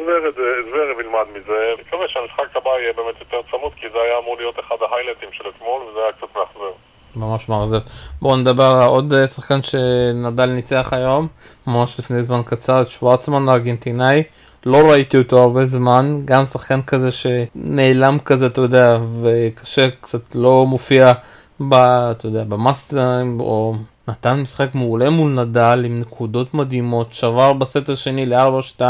זוורב 0.69 0.99
ילמד 0.99 1.27
מזה. 1.33 1.73
אני 1.73 1.81
מקווה 1.87 2.05
שהמשחק 2.07 2.57
הבא 2.57 2.69
יהיה 2.69 2.93
באמת 2.93 3.15
יותר 3.19 3.41
צמוד, 3.51 3.71
כי 3.75 3.87
זה 3.93 3.97
היה 4.05 4.17
אמור 4.17 4.37
להיות 4.37 4.59
אחד 4.59 4.75
ההיילטים 4.91 5.29
של 5.31 5.43
אתמול, 5.49 5.81
וזה 5.81 5.99
היה 5.99 6.11
קצת 6.11 6.35
מאכזב. 6.35 6.75
ממש 7.15 7.49
מאכזב. 7.49 7.79
בואו 8.21 8.35
נדבר 8.35 8.63
על 8.63 8.87
עוד 8.87 9.13
אה, 9.13 9.27
שחקן 9.27 9.63
שנדל 9.63 10.45
ניצח 10.45 10.93
היום, 10.93 11.27
ממש 11.67 11.99
לפני 11.99 12.23
זמן 12.23 12.41
קצר, 12.45 12.81
את 12.81 12.87
שוואצמן 12.87 13.49
הארגנטינאי. 13.49 14.23
לא 14.65 14.91
ראיתי 14.91 15.17
אותו 15.17 15.41
הרבה 15.41 15.65
זמן, 15.65 16.19
גם 16.25 16.45
שחקן 16.45 16.81
כזה 16.81 17.09
שנעלם 17.11 18.17
כזה, 18.25 18.45
אתה 18.45 18.61
יודע, 18.61 18.97
וקשה, 19.23 19.89
קצת 20.01 20.35
לא 20.35 20.65
מופיע, 20.65 21.13
ב, 21.59 21.73
אתה 21.73 22.25
יודע, 22.25 22.43
במאסטרים, 22.43 23.39
או 23.39 23.73
נתן 24.07 24.35
משחק 24.43 24.75
מעולה 24.75 25.09
מול 25.09 25.31
נדל 25.31 25.79
עם 25.85 25.95
נקודות 26.01 26.53
מדהימות, 26.53 27.13
שבר 27.13 27.53
בסט 27.53 27.89
השני 27.89 28.25
ל-4-2, 28.25 28.81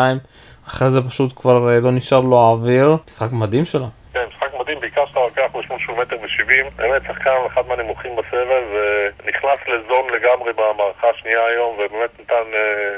אחרי 0.68 0.88
זה 0.88 1.02
פשוט 1.10 1.32
כבר 1.36 1.70
אה, 1.70 1.80
לא 1.80 1.92
נשאר 1.92 2.20
לו 2.20 2.38
האוויר, 2.38 2.88
משחק 3.08 3.32
מדהים 3.32 3.66
שלו. 3.66 3.86
כן, 4.14 4.26
משחק 4.30 4.52
מדהים, 4.60 4.80
בעיקר 4.80 5.06
שאתה 5.08 5.20
לוקח 5.20 5.48
בשמו 5.56 5.80
שהוא 5.80 5.98
מטר 5.98 6.16
ושבעים, 6.24 6.66
באמת 6.76 7.02
שחקן 7.08 7.32
אחד 7.54 7.62
מהנמוכים 7.68 8.12
בסבל, 8.16 8.64
ונכנס 8.74 9.60
לזון 9.68 10.06
לגמרי 10.14 10.54
במערכה 10.54 11.08
השנייה 11.10 11.46
היום, 11.46 11.74
ובאמת 11.74 12.20
נתן... 12.20 12.48
אה, 12.54 12.98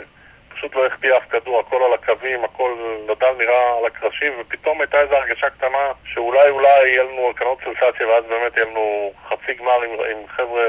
פשוט 0.55 0.75
לא 0.75 0.85
החטיא 0.85 1.17
אף 1.17 1.23
כדור, 1.29 1.59
הכל 1.59 1.83
על 1.83 1.93
הקווים, 1.93 2.43
הכל 2.43 2.71
נדל 3.09 3.33
נראה 3.37 3.77
על 3.79 3.85
הקרשים, 3.85 4.33
ופתאום 4.39 4.81
הייתה 4.81 5.01
איזו 5.01 5.15
הרגשה 5.15 5.49
קטנה 5.49 5.91
שאולי 6.13 6.49
אולי 6.49 6.87
יהיה 6.87 7.03
לנו 7.03 7.29
הקרנות 7.29 7.57
סנסציה, 7.63 8.07
ואז 8.07 8.23
באמת 8.29 8.57
יהיה 8.57 8.65
לנו 8.65 9.11
חצי 9.29 9.53
גמר 9.53 9.81
עם, 9.83 9.91
עם 10.11 10.27
חבר'ה 10.27 10.65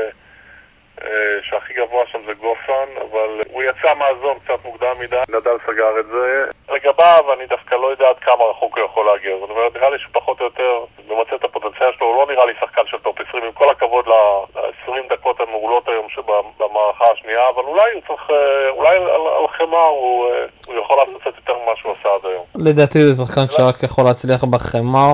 שהכי 1.43 1.73
גבוה 1.75 2.05
שם 2.13 2.19
זה 2.27 2.33
גופן, 2.35 2.89
אבל 3.11 3.41
הוא 3.53 3.63
יצא 3.63 3.95
מהזון 3.95 4.39
קצת 4.45 4.65
מוקדם 4.65 4.95
מדי, 5.01 5.17
נדל 5.29 5.57
סגר 5.67 6.01
את 6.01 6.07
זה. 6.07 6.45
לגביו 6.75 7.33
אני 7.33 7.47
דווקא 7.47 7.75
לא 7.75 7.87
יודע 7.87 8.09
עד 8.09 8.19
כמה 8.19 8.45
רחוק 8.51 8.79
הוא 8.79 8.85
יכול 8.85 9.07
להגיע, 9.07 9.39
זאת 9.41 9.51
אומרת 9.51 9.77
נראה 9.77 9.91
לי 9.91 9.99
שפחות 9.99 10.41
או 10.41 10.45
יותר 10.45 10.85
ממצה 11.09 11.35
את 11.37 11.45
הפוטנציאל 11.45 11.91
שלו, 11.97 12.07
הוא 12.07 12.17
לא 12.17 12.27
נראה 12.33 12.47
לי 12.47 12.53
שחקן 12.61 12.83
של 12.87 12.97
טופ 12.97 13.17
20, 13.29 13.45
עם 13.45 13.53
כל 13.53 13.69
הכבוד 13.71 14.05
ל-20 14.07 14.93
דקות 15.11 15.41
המעולות 15.41 15.89
היום 15.89 16.07
שבמערכה 16.15 17.05
השנייה, 17.13 17.49
אבל 17.55 17.63
אולי 17.63 17.93
הוא 17.95 18.03
צריך, 18.09 18.31
אה, 18.31 18.71
אולי 18.71 18.97
על, 18.97 19.49
חמר 19.59 19.89
הוא, 20.01 20.27
אה, 20.27 20.47
הוא 20.67 20.75
יכול 20.83 20.97
לעשות 20.97 21.21
קצת 21.21 21.37
יותר 21.37 21.53
ממה 21.63 21.73
שהוא 21.77 21.93
עשה 22.01 22.09
עד 22.15 22.31
היום. 22.31 22.45
לדעתי 22.55 22.99
זה 23.05 23.25
שחקן 23.25 23.47
שרק 23.51 23.83
יכול 23.83 24.05
להצליח 24.05 24.45
בחמר, 24.45 25.13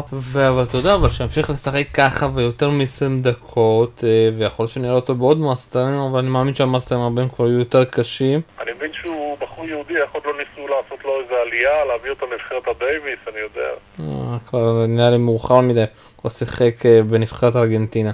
אבל 0.48 0.64
אתה 0.68 0.76
יודע, 0.76 0.94
אבל 0.94 1.08
שימשיך 1.08 1.50
לשחק 1.50 1.86
ככה 1.94 2.26
ויותר 2.34 2.68
מ-20 2.70 3.22
דקות, 3.22 4.04
ויכול 4.38 4.66
שנראה 4.66 4.94
אותו 4.94 5.14
בעוד 5.14 5.38
מאסטר. 5.38 5.71
מאסטרים, 5.76 5.98
אבל 5.98 6.18
אני 6.18 6.28
מאמין 6.28 6.54
שהמאסטרים 6.54 7.00
הבאים 7.00 7.28
כבר 7.28 7.46
יהיו 7.46 7.58
יותר 7.58 7.84
קשים. 7.84 8.40
אני 8.62 8.72
מבין 8.72 8.90
שהוא 9.02 9.38
בחור 9.38 9.64
יהודי, 9.64 9.96
איך 9.96 10.10
עוד 10.12 10.22
לא 10.26 10.32
ניסו 10.32 10.68
לעשות 10.68 11.04
לו 11.04 11.20
איזה 11.22 11.34
עלייה, 11.46 11.84
להביא 11.84 12.10
אותו 12.10 12.26
לנבחרת 12.26 12.62
הדייוויס, 12.68 13.18
אני 13.28 13.40
יודע. 13.40 13.68
אה, 14.00 14.38
כבר 14.46 14.86
נראה 14.88 15.10
לי 15.10 15.18
מאוחר 15.18 15.60
מדי, 15.60 15.80
הוא 15.80 15.86
כבר 16.18 16.30
שיחק 16.30 16.86
אה, 16.86 17.02
בנבחרת 17.02 17.56
ארגנטינה. 17.56 18.10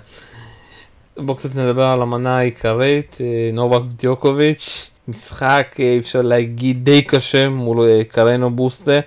בואו 1.17 1.37
קצת 1.37 1.57
נדבר 1.57 1.85
על 1.85 2.03
המנה 2.03 2.39
העיקרית, 2.39 3.19
אה, 3.21 3.51
נובק 3.53 3.83
דיוקוביץ', 3.97 4.91
משחק 5.09 5.77
אפשר 5.99 6.23
להגיד 6.23 6.85
די 6.85 7.03
קשה 7.03 7.49
מול 7.49 8.03
קרנו 8.09 8.51
בוסטה, 8.51 9.01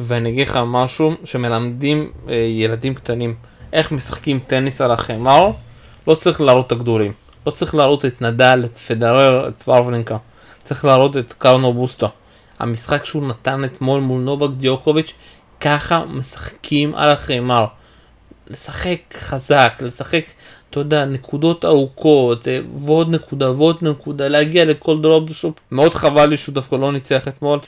ואני 0.00 0.28
אגיד 0.28 0.48
לך 0.48 0.58
משהו 0.66 1.12
שמלמדים 1.24 2.12
ילדים 2.28 2.94
קטנים 2.94 3.34
איך 3.72 3.92
משחקים 3.92 4.38
טניס 4.46 4.80
על 4.80 4.90
החמר, 4.90 5.50
לא 6.06 6.14
צריך 6.14 6.40
להראות 6.40 6.66
את 6.66 6.72
הגדולים. 6.72 7.12
לא 7.46 7.50
צריך 7.50 7.74
להראות 7.74 8.04
את 8.04 8.22
נדל, 8.22 8.62
את 8.64 8.78
פדרר, 8.78 9.48
את 9.48 9.68
ורבלינקה. 9.68 10.16
צריך 10.62 10.84
להראות 10.84 11.16
את 11.16 11.32
קרנו 11.32 11.72
בוסטה. 11.72 12.06
המשחק 12.58 13.04
שהוא 13.04 13.28
נתן 13.28 13.64
אתמול 13.64 14.00
מול 14.00 14.20
נובק 14.20 14.56
דיוקוביץ', 14.56 15.14
ככה 15.60 16.04
משחקים 16.04 16.94
על 16.94 17.10
החמר. 17.10 17.66
לשחק 18.46 18.98
חזק, 19.14 19.72
לשחק, 19.80 20.24
אתה 20.70 20.80
יודע, 20.80 21.04
נקודות 21.04 21.64
ארוכות, 21.64 22.48
אה, 22.48 22.60
ועוד 22.76 23.10
נקודה 23.14 23.50
ועוד 23.50 23.76
נקודה, 23.82 24.28
להגיע 24.28 24.64
לכל 24.64 25.00
דרופ 25.00 25.32
שופ. 25.32 25.54
מאוד 25.70 25.94
חבל 25.94 26.26
לי 26.26 26.36
שהוא 26.36 26.54
דווקא 26.54 26.76
לא 26.76 26.92
ניצח 26.92 27.28
אתמול, 27.28 27.58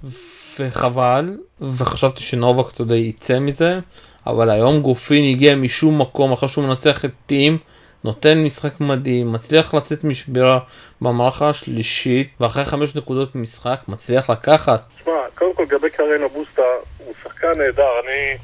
וחבל, 0.59 1.37
וחשבתי 1.61 2.23
שנובק, 2.23 2.73
אתה 2.73 2.83
יודע, 2.83 2.95
יצא 2.95 3.39
מזה, 3.39 3.81
אבל 4.27 4.51
היום 4.51 4.81
גופין 4.81 5.25
הגיע 5.25 5.55
משום 5.55 6.01
מקום 6.01 6.33
אחרי 6.33 6.49
שהוא 6.49 6.65
מנצח 6.65 7.05
את 7.05 7.11
טים. 7.27 7.59
נותן 8.05 8.39
משחק 8.45 8.81
מדהים, 8.81 9.33
מצליח 9.33 9.75
לצאת 9.75 10.05
משבירה 10.05 10.59
במערכה 11.01 11.49
השלישית, 11.49 12.29
ואחרי 12.41 12.65
חמש 12.65 12.97
נקודות 12.97 13.35
משחק 13.35 13.79
מצליח 13.89 14.31
לקחת. 14.31 14.81
תשמע, 14.99 15.13
קודם 15.35 15.55
כל 15.55 15.63
לגבי 15.63 15.91
קרן 15.91 16.23
אבוסטה, 16.23 16.63
הוא 16.99 17.15
שחקן 17.23 17.59
נהדר, 17.59 18.01
אני 18.05 18.37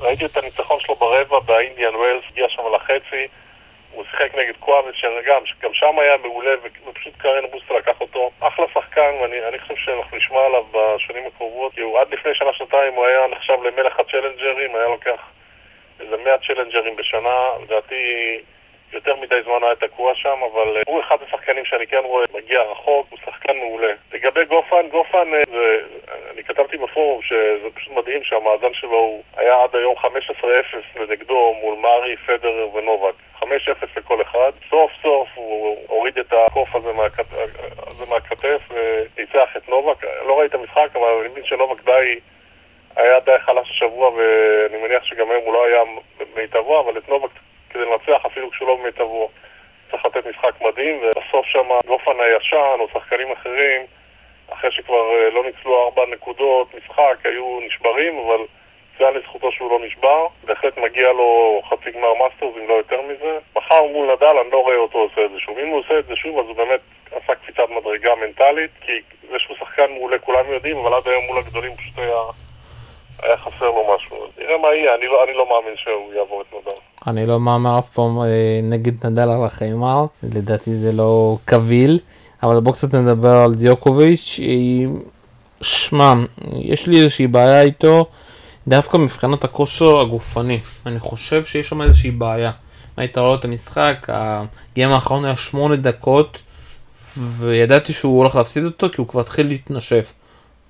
ראיתי 0.00 0.24
את 0.24 0.36
הניצחון 0.36 0.80
שלו 0.80 0.94
ברבע 0.94 1.40
באינדיאן 1.40 1.94
ווילס, 1.94 2.24
הגיע 2.30 2.46
שם 2.48 2.62
לחצי, 2.76 3.26
הוא 3.92 4.04
שיחק 4.10 4.34
נגד 4.34 4.56
קוואמס, 4.60 4.94
שגם, 4.94 5.42
שגם 5.46 5.70
שם 5.72 5.98
היה 5.98 6.16
מעולה, 6.22 6.50
ופשוט 6.86 7.12
קרן 7.18 7.44
אבוסטה 7.44 7.74
לקח 7.74 8.00
אותו. 8.00 8.30
אחלה 8.40 8.66
שחקן, 8.74 9.10
ואני 9.20 9.58
חושב 9.58 9.74
שאנחנו 9.76 10.16
נשמע 10.16 10.40
עליו 10.46 10.64
בשנים 10.72 11.22
הקרובות, 11.26 11.74
כי 11.74 11.80
הוא 11.80 11.98
עד 11.98 12.06
לפני 12.10 12.34
שנה-שנתיים 12.34 12.94
הוא 12.94 13.06
היה 13.06 13.20
נחשב 13.32 13.58
למלך 13.66 14.00
הצ'לנג'רים, 14.00 14.76
היה 14.76 14.88
לוקח 14.88 15.20
איזה 16.00 16.16
100 16.24 16.34
צ'לנג'רים 16.46 16.96
בשנה, 16.96 17.38
לדעתי... 17.62 17.94
יותר 18.92 19.16
מדי 19.16 19.42
זמן 19.44 19.58
היה 19.62 19.74
תקוע 19.74 20.14
שם, 20.14 20.38
אבל 20.52 20.76
אה, 20.76 20.82
הוא 20.86 21.00
אחד 21.00 21.16
השחקנים 21.26 21.64
שאני 21.64 21.86
כן 21.86 22.00
רואה 22.04 22.24
מגיע 22.34 22.62
רחוק, 22.62 23.06
הוא 23.10 23.18
שחקן 23.24 23.56
מעולה. 23.56 23.92
לגבי 24.12 24.44
גופן, 24.44 24.88
גופן, 24.90 25.34
אה, 25.34 25.40
זה, 25.52 25.80
אני 26.34 26.44
כתבתי 26.44 26.76
בפורום 26.76 27.22
שזה 27.22 27.68
פשוט 27.74 27.92
מדהים 27.92 28.24
שהמאזן 28.24 28.74
שלו 28.74 28.98
הוא 28.98 29.22
היה 29.36 29.62
עד 29.62 29.76
היום 29.76 29.94
15-0 29.96 30.06
לנגדו 30.96 31.54
מול 31.60 31.78
מארי, 31.78 32.16
פדר 32.16 32.68
ונובק. 32.74 33.14
5-0 33.40 33.46
לכל 33.96 34.22
אחד. 34.22 34.50
סוף 34.70 34.90
סוף 35.02 35.28
הוא 35.34 35.76
הוריד 35.88 36.18
את 36.18 36.32
הקוף 36.32 36.74
הזה, 36.74 36.92
מהכת... 36.92 37.26
הזה 37.86 38.04
מהכתף 38.10 38.60
וניצח 38.70 39.56
את 39.56 39.68
נובק. 39.68 40.04
לא 40.26 40.38
ראיתי 40.38 40.56
את 40.56 40.60
המשחק, 40.60 40.88
אבל 40.96 41.20
אני 41.20 41.28
מבין 41.28 41.44
שנובק 41.44 41.84
די... 41.84 42.20
היה 42.96 43.20
די 43.20 43.38
חלש 43.38 43.70
השבוע, 43.70 44.10
ואני 44.10 44.82
מניח 44.82 45.04
שגם 45.04 45.30
היום 45.30 45.42
הוא 45.44 45.54
לא 45.54 45.66
היה 45.66 45.80
מיטבו, 46.36 46.80
אבל 46.80 46.98
את 46.98 47.08
נובק 47.08 47.30
כדי 47.74 47.84
לנצח 47.84 48.26
אפילו 48.26 48.50
כשהוא 48.50 48.68
לא 48.68 48.76
במיטבו. 48.76 49.30
צריך 49.90 50.06
לתת 50.06 50.26
משחק 50.26 50.60
מדהים, 50.60 50.96
ובסוף 51.02 51.46
שם 51.46 51.68
גופין 51.86 52.20
הישן 52.20 52.76
או 52.80 52.88
שחקנים 52.92 53.32
אחרים, 53.32 53.82
אחרי 54.48 54.70
שכבר 54.72 55.16
אה, 55.16 55.30
לא 55.30 55.44
ניצלו 55.44 55.84
ארבע 55.84 56.02
נקודות 56.12 56.74
משחק, 56.74 57.16
היו 57.24 57.60
נשברים, 57.66 58.18
אבל 58.18 58.44
זה 58.98 59.08
היה 59.08 59.10
לזכותו 59.10 59.52
שהוא 59.52 59.70
לא 59.70 59.86
נשבר. 59.86 60.26
בהחלט 60.44 60.78
מגיע 60.78 61.12
לו 61.12 61.60
חצי 61.70 61.90
גמר 61.90 62.14
מאסטרס, 62.14 62.54
אם 62.56 62.68
לא 62.68 62.74
יותר 62.74 63.02
מזה. 63.02 63.38
מחר 63.56 63.82
מול 63.82 64.12
נדל, 64.12 64.36
אני 64.42 64.50
לא 64.50 64.62
רואה 64.62 64.76
אותו 64.76 64.98
עושה 64.98 65.24
את 65.24 65.30
זה 65.30 65.40
שוב. 65.40 65.58
אם 65.58 65.68
הוא 65.68 65.78
עושה 65.78 65.98
את 65.98 66.06
זה 66.06 66.16
שוב, 66.16 66.38
אז 66.38 66.46
הוא 66.46 66.56
באמת 66.56 66.80
עשה 67.10 67.34
קפיצת 67.34 67.68
מדרגה 67.70 68.14
מנטלית, 68.14 68.70
כי 68.80 68.92
זה 69.30 69.38
שהוא 69.38 69.56
שחקן 69.56 69.92
מעולה 69.92 70.18
כולם 70.18 70.52
יודעים, 70.52 70.76
אבל 70.76 70.94
עד 70.94 71.08
היום 71.08 71.24
מול 71.24 71.38
הגדולים 71.38 71.74
פשוט 71.76 71.98
היה, 71.98 72.20
היה 73.22 73.36
חסר 73.36 73.64
לו 73.64 73.86
משהו. 73.96 74.16
נראה 74.38 74.58
מה 74.62 74.68
יהיה, 74.68 74.94
אני 74.94 75.06
לא, 75.06 75.24
אני 75.24 75.32
לא 75.36 75.46
מאמין 75.48 75.76
שהוא 75.76 76.14
יעבור 76.14 76.42
את 76.42 76.46
נדל. 76.54 76.76
אני 77.06 77.26
לא 77.26 77.40
מאמר 77.40 77.78
אף 77.78 77.88
פעם 77.88 78.20
אה, 78.20 78.60
נגד 78.62 79.06
נדל 79.06 79.30
על 79.30 79.44
החיימר, 79.44 80.04
לדעתי 80.22 80.74
זה 80.74 80.92
לא 80.92 81.36
קביל, 81.44 81.98
אבל 82.42 82.60
בוא 82.60 82.72
קצת 82.72 82.94
נדבר 82.94 83.36
על 83.44 83.54
דיוקוביץ'. 83.54 84.40
שמע, 85.60 86.14
יש 86.52 86.86
לי 86.86 87.00
איזושהי 87.00 87.26
בעיה 87.26 87.62
איתו, 87.62 88.06
דווקא 88.68 88.96
מבחינת 88.96 89.44
הכושר 89.44 90.00
הגופני. 90.00 90.58
אני 90.86 91.00
חושב 91.00 91.44
שיש 91.44 91.68
שם 91.68 91.82
איזושהי 91.82 92.10
בעיה. 92.10 92.50
היית 92.96 93.18
רואה 93.18 93.34
את 93.34 93.44
המשחק, 93.44 94.06
הגיים 94.08 94.90
האחרון 94.90 95.24
היה 95.24 95.36
שמונה 95.36 95.76
דקות, 95.76 96.42
וידעתי 97.18 97.92
שהוא 97.92 98.18
הולך 98.18 98.36
להפסיד 98.36 98.64
אותו 98.64 98.90
כי 98.90 99.00
הוא 99.00 99.08
כבר 99.08 99.20
התחיל 99.20 99.46
להתנשף. 99.46 100.12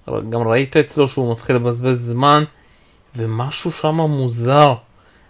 גם 0.08 0.48
ראית 0.48 0.76
אצלו 0.76 1.08
שהוא 1.08 1.32
מתחיל 1.32 1.56
לבזבז 1.56 2.08
זמן, 2.08 2.44
ומשהו 3.16 3.72
שם 3.72 3.94
מוזר. 3.94 4.74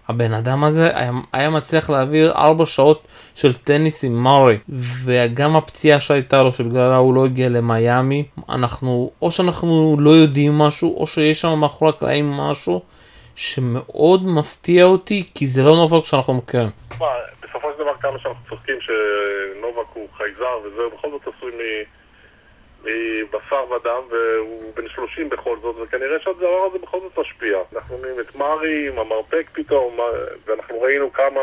הבן 0.09 0.33
אדם 0.33 0.65
הזה 0.65 0.91
היה, 0.99 1.11
היה 1.33 1.51
מצליח 1.51 1.91
להעביר 1.91 2.33
4 2.33 2.67
שעות 2.67 3.07
של 3.35 3.55
טניס 3.55 4.05
עם 4.05 4.13
מארי 4.23 4.59
וגם 5.05 5.57
הפציעה 5.57 6.01
שהייתה 6.01 6.43
לו 6.43 6.53
שבגללה 6.53 6.97
הוא 6.97 7.15
לא 7.15 7.25
הגיע 7.25 7.49
למיאמי 7.49 8.25
אנחנו 8.49 9.11
או 9.23 9.31
שאנחנו 9.31 9.97
לא 10.01 10.11
יודעים 10.11 10.59
משהו 10.59 10.97
או 11.01 11.07
שיש 11.07 11.41
שם 11.41 11.59
מאחורי 11.59 11.91
הקלעים 11.91 12.33
משהו 12.33 12.83
שמאוד 13.37 14.27
מפתיע 14.27 14.85
אותי 14.85 15.25
כי 15.35 15.47
זה 15.47 15.63
לא 15.63 15.77
נובק 15.77 16.05
שאנחנו 16.05 16.35
מכירים. 16.35 16.71
בסופו 17.43 17.69
של 17.73 17.83
דבר 17.83 17.93
כמה 18.01 18.19
שאנחנו 18.19 18.41
צוחקים 18.49 18.77
שנובק 18.81 19.89
הוא 19.95 20.09
חייזר 20.17 20.59
וזה 20.67 20.83
בכל 20.99 21.09
זאת 21.11 21.35
עשוי 21.37 21.51
מ... 21.51 21.61
מבשר 22.85 23.73
ודם, 23.73 24.01
והוא 24.11 24.73
בן 24.77 24.89
30 24.89 25.29
בכל 25.29 25.57
זאת, 25.63 25.77
וכנראה 25.79 26.21
שהדבר 26.21 26.67
הזה 26.69 26.79
בכל 26.79 27.01
זאת 27.01 27.19
משפיע. 27.19 27.59
אנחנו 27.75 27.97
רואים 27.97 28.21
את 28.21 28.37
מארי 28.37 28.89
עם 28.89 28.99
המרפק 28.99 29.51
פתאום, 29.53 29.99
ואנחנו 30.47 30.81
ראינו 30.81 31.13
כמה 31.13 31.41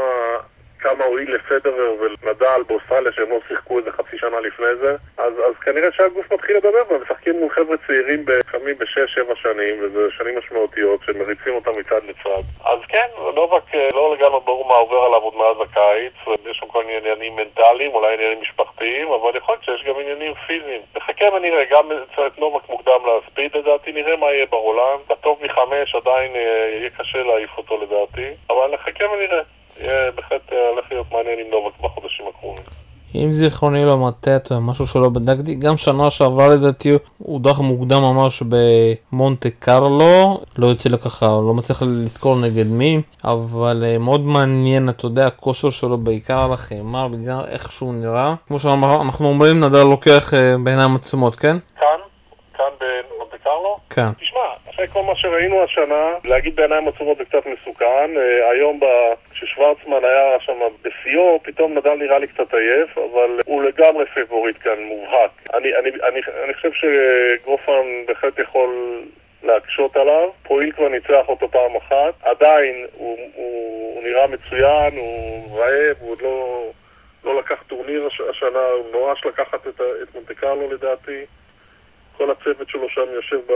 כמה 0.81 1.05
הועיל 1.05 1.35
לפדרר 1.35 1.95
ונדל 2.00 2.61
באוסטרליה 2.67 3.11
שהם 3.11 3.29
לא 3.29 3.39
שיחקו 3.47 3.79
איזה 3.79 3.91
חצי 3.91 4.17
שנה 4.17 4.39
לפני 4.39 4.75
זה 4.81 4.95
אז, 5.17 5.33
אז 5.33 5.55
כנראה 5.65 5.91
שהגוף 5.91 6.33
מתחיל 6.33 6.57
לדבר 6.57 6.83
והם 6.89 7.01
משחקים 7.01 7.39
מול 7.39 7.50
חבר'ה 7.50 7.77
צעירים 7.88 8.25
לפעמים 8.27 8.75
בשש-שבע 8.77 9.35
שנים 9.35 9.75
וזה 9.81 10.00
שנים 10.17 10.38
משמעותיות 10.38 11.00
שמריצים 11.05 11.55
אותם 11.55 11.71
מצד 11.79 12.01
לצד. 12.07 12.43
אז 12.65 12.79
כן, 12.88 13.07
נובק 13.35 13.75
אה, 13.75 13.89
לא 13.93 14.15
לגמרי 14.15 14.39
ברור 14.45 14.67
מה 14.67 14.75
עובר 14.75 14.97
עליו 14.97 15.21
עוד 15.21 15.35
מאז 15.35 15.57
הקיץ 15.69 16.38
יש 16.51 16.57
שם 16.57 16.67
כל 16.67 16.83
מיני 16.85 16.97
עניינים 16.97 17.35
מנטליים, 17.35 17.91
אולי 17.91 18.13
עניינים 18.13 18.41
משפחתיים 18.41 19.07
אבל 19.07 19.38
יכול 19.38 19.55
להיות 19.55 19.63
שיש 19.63 19.83
גם 19.88 20.00
עניינים 20.00 20.33
פיזיים. 20.47 20.81
נחכה 20.95 21.25
ונראה, 21.33 21.63
גם 21.71 21.85
את 22.27 22.39
נובק 22.39 22.69
מוקדם 22.69 23.00
לספיד 23.07 23.57
לדעתי, 23.57 23.91
נראה 23.91 24.15
מה 24.15 24.31
יהיה 24.31 24.45
ברולנד 24.45 25.00
בטוב 25.09 25.39
מחמש 25.41 25.95
עדיין 25.95 26.35
אה, 26.35 26.69
יהיה 26.79 26.89
קשה 26.89 27.23
להעיף 27.23 27.58
אותו 27.58 27.77
לדעתי 27.84 28.27
אבל 28.49 28.67
נחכה 28.73 29.06
ונראה 29.10 29.41
יהיה 29.79 30.12
בהחלט 30.12 30.53
אה, 30.53 30.67
הולך 30.67 30.91
להיות 30.91 31.12
מעניין 31.12 31.39
עם 31.39 31.47
נובק 31.47 31.79
בחודשים 31.79 32.27
הקרובים. 32.27 32.65
אם 33.15 33.34
זיכרוני 33.34 33.86
לא 33.86 33.97
מטעה, 33.97 34.60
משהו 34.62 34.88
שלא 34.88 35.10
בדקתי, 35.10 35.56
גם 35.56 35.78
שנה 35.78 36.12
שעברה 36.12 36.47
לדעתי 36.47 36.97
הוא 37.17 37.41
דרך 37.41 37.60
מוקדם 37.60 38.02
ממש 38.02 38.43
במונטה 38.50 39.50
קרלו, 39.60 40.41
לא 40.58 40.67
יוצא 40.67 40.89
לי 40.89 40.97
ככה, 40.97 41.26
לא 41.26 41.54
מצליח 41.54 41.82
לזכור 41.82 42.36
נגד 42.36 42.67
מי, 42.67 43.02
אבל 43.24 43.84
uh, 43.84 44.00
מאוד 44.00 44.21
מעניין, 44.21 44.89
אתה 44.89 45.06
יודע, 45.06 45.28
הכושר 45.28 45.69
שלו 45.69 45.97
בעיקר 45.97 46.39
על 46.43 46.54
החיימר, 46.54 47.08
בגלל 47.08 47.45
איך 47.47 47.71
שהוא 47.71 47.93
נראה. 47.93 48.34
כמו 48.47 48.60
שאנחנו 48.60 49.28
אומרים, 49.28 49.60
נדל 49.60 49.84
לוקח 49.84 50.34
uh, 50.34 50.63
בעיניים 50.63 50.95
עצומות, 50.95 51.36
כן? 51.36 51.58
כאן, 51.80 51.88
כאן 52.54 52.65
במונטה 52.80 53.38
קרלו? 53.43 53.78
כן. 53.89 54.10
כל 54.93 55.04
מה 55.04 55.15
שראינו 55.15 55.63
השנה, 55.63 56.13
להגיד 56.25 56.56
בעיניים 56.56 56.88
עצומות 56.88 57.17
זה 57.17 57.25
קצת 57.25 57.45
מסוכן. 57.45 58.12
Uh, 58.15 58.51
היום. 58.51 58.80
כששוורצמן 59.32 60.04
היה 60.04 60.39
שם 60.39 60.60
בשיאו, 60.82 61.39
פתאום 61.43 61.77
נדל 61.77 61.93
נראה 61.93 62.19
לי 62.19 62.27
קצת 62.27 62.54
עייף, 62.54 62.97
אבל 62.97 63.39
הוא 63.45 63.63
לגמרי 63.63 64.06
פיבוריט 64.13 64.58
כאן, 64.62 64.84
מובהק. 64.84 65.32
אני, 65.54 65.75
אני, 65.75 65.89
אני, 65.89 66.21
אני 66.43 66.54
חושב 66.54 66.71
שגרופן 66.73 68.06
בהחלט 68.08 68.39
יכול 68.39 69.01
להקשות 69.43 69.95
עליו. 69.95 70.30
פועיל 70.43 70.71
כבר 70.71 70.89
ניצח 70.89 71.25
אותו 71.27 71.51
פעם 71.51 71.75
אחת. 71.75 72.13
עדיין 72.23 72.86
הוא, 72.93 73.17
הוא, 73.36 73.93
הוא 73.93 74.04
נראה 74.04 74.27
מצוין, 74.27 74.97
הוא 74.97 75.60
רעב, 75.60 75.97
הוא 75.99 76.12
עוד 76.12 76.21
לא, 76.21 76.65
לא 77.23 77.39
לקח 77.39 77.63
טורניר 77.67 78.08
השנה, 78.30 78.65
הוא 78.77 78.91
נואש 78.91 79.25
לקחת 79.25 79.67
את, 79.67 79.82
את 80.04 80.15
מונטה 80.15 80.54
לדעתי. 80.71 81.25
כל 82.21 82.31
הצוות 82.31 82.69
שלו 82.69 82.89
שם 82.89 83.07
יושב 83.13 83.39
ב... 83.47 83.51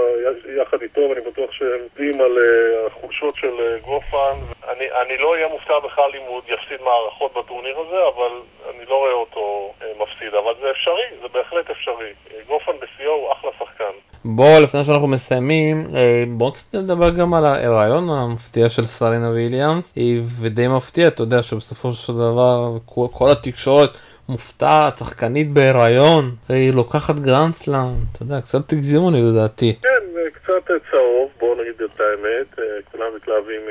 יחד 0.61 0.81
איתו, 0.81 1.01
ואני 1.01 1.21
בטוח 1.21 1.51
שהם 1.51 1.81
יודעים 1.83 2.21
על 2.21 2.37
uh, 2.37 2.87
החולשות 2.87 3.35
של 3.35 3.53
uh, 3.57 3.83
גרופן. 3.83 4.35
אני, 4.71 4.85
אני 5.01 5.17
לא 5.17 5.33
אהיה 5.33 5.47
מופתע 5.47 5.79
בכלל 5.85 6.11
אם 6.17 6.21
הוא 6.27 6.41
יפסיד 6.47 6.79
מערכות 6.85 7.31
בטורניר 7.37 7.75
הזה, 7.79 7.99
אבל 8.15 8.33
אני 8.69 8.85
לא 8.89 8.95
רואה 8.95 9.11
אותו 9.11 9.73
uh, 9.79 9.83
מפסיד. 10.01 10.33
אבל 10.33 10.53
זה 10.61 10.71
אפשרי, 10.71 11.07
זה 11.21 11.27
בהחלט 11.33 11.69
אפשרי. 11.69 12.11
גרופן 12.47 12.71
בשיאו 12.81 13.11
הוא 13.11 13.31
אחלה 13.33 13.51
שחקן. 13.59 13.93
בואו, 14.25 14.63
לפני 14.63 14.83
שאנחנו 14.83 15.07
מסיימים, 15.07 15.87
בואו 16.27 16.51
קצת 16.51 16.75
נדבר 16.75 17.09
גם 17.09 17.33
על 17.33 17.45
הרעיון 17.45 18.09
המפתיע 18.09 18.69
של 18.69 18.85
סרינה 18.85 19.29
וויליאמס, 19.29 19.93
ודי 20.41 20.67
מפתיע, 20.67 21.07
אתה 21.07 21.23
יודע 21.23 21.43
שבסופו 21.43 21.91
של 21.91 22.13
דבר 22.13 22.77
כל 23.11 23.29
התקשורת 23.31 23.89
מופתעת, 24.29 24.97
שחקנית 24.97 25.49
בהיריון, 25.53 26.23
היא 26.49 26.73
לוקחת 26.73 27.15
גרנדסלאם, 27.15 27.95
אתה 28.11 28.23
יודע, 28.23 28.41
קצת 28.41 28.69
תגזימו 28.69 29.11
לי 29.11 29.17
לדעתי. 29.21 29.75
כן, 29.81 30.05
קצת 30.33 30.71
צהוב, 30.91 31.31
בואו 31.39 31.55
נגיד 31.55 31.81
את 31.81 32.01
האמת, 32.01 32.59
כולם 32.91 33.15
מתלהבים 33.15 33.61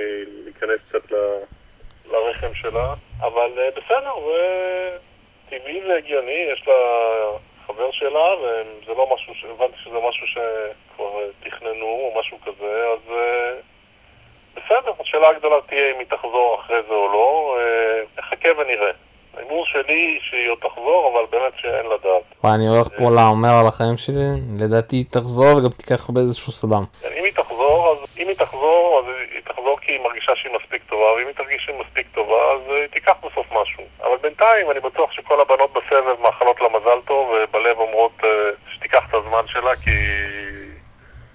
להיכנס 0.45 0.79
קצת 0.89 1.13
לרחם 2.11 2.55
שלה, 2.55 2.95
אבל 3.21 3.51
בסדר, 3.77 4.13
זה 4.27 4.43
טבעי 5.51 5.83
והגיוני, 5.89 6.47
יש 6.53 6.69
לה 6.69 6.75
חבר 7.67 7.91
שלה, 7.93 8.35
וזה 8.41 8.93
לא 8.97 9.15
משהו, 9.15 9.51
הבנתי 9.51 9.77
שזה 9.85 9.99
משהו 10.09 10.27
שכבר 10.27 11.21
תכננו 11.45 11.87
או 11.87 12.15
משהו 12.21 12.39
כזה, 12.45 12.85
אז 12.93 13.15
בסדר, 14.57 14.93
השאלה 15.01 15.29
הגדולה 15.29 15.57
תהיה 15.67 15.91
אם 15.91 15.99
היא 15.99 16.07
תחזור 16.07 16.61
אחרי 16.61 16.83
זה 16.89 16.95
או 16.95 17.09
לא, 17.13 17.59
נחכה 18.19 18.49
ונראה. 18.59 18.93
ההימור 19.37 19.67
שלי 19.67 20.19
שהיא 20.23 20.51
עוד 20.51 20.59
תחזור, 20.59 21.13
אבל 21.13 21.27
באמת 21.31 21.53
שאין 21.57 21.87
לדעת. 21.87 22.55
אני 22.55 22.67
הולך 22.69 22.89
פה 22.99 23.11
להמר 23.11 23.55
על 23.61 23.67
החיים 23.67 23.97
שלי, 23.97 24.29
לדעתי 24.61 24.97
היא 24.97 25.05
תחזור 25.11 25.57
וגם 25.57 25.71
תיקח 25.71 26.11
באיזשהו 26.11 26.53
סולם. 26.53 26.85
אם 27.19 27.25
היא 27.25 27.33
תחזור, 27.33 27.93
אז 27.93 28.17
אם 28.19 28.29
היא 28.29 28.37
תחזור, 28.37 28.99
אז 29.01 29.15
היא 29.35 29.43
תחזור 29.45 29.79
כי 29.81 29.93
היא 29.93 30.01
מרגישה 30.01 30.33
שהיא 30.37 30.53
מספיק 30.63 30.83
טובה, 30.89 31.13
ואם 31.13 31.27
היא 31.27 31.35
תרגיש 31.35 31.63
שהיא 31.65 31.77
מספיק 31.81 32.07
טובה, 32.15 32.53
אז 32.55 32.61
היא 32.69 32.87
תיקח 32.87 33.17
בסוף 33.25 33.47
משהו. 33.53 33.85
אבל 34.03 34.17
בינתיים 34.23 34.71
אני 34.71 34.81
בטוח 34.81 35.13
שכל 35.13 35.41
הבנות 35.41 35.71
בסבב 35.73 36.21
מאחלות 36.21 36.61
לה 36.61 36.69
מזל 36.69 36.99
טוב, 37.07 37.29
ובלב 37.29 37.79
אומרות 37.79 38.17
שתיקח 38.75 39.03
את 39.09 39.15
הזמן 39.15 39.45
שלה, 39.47 39.77
כי 39.77 39.91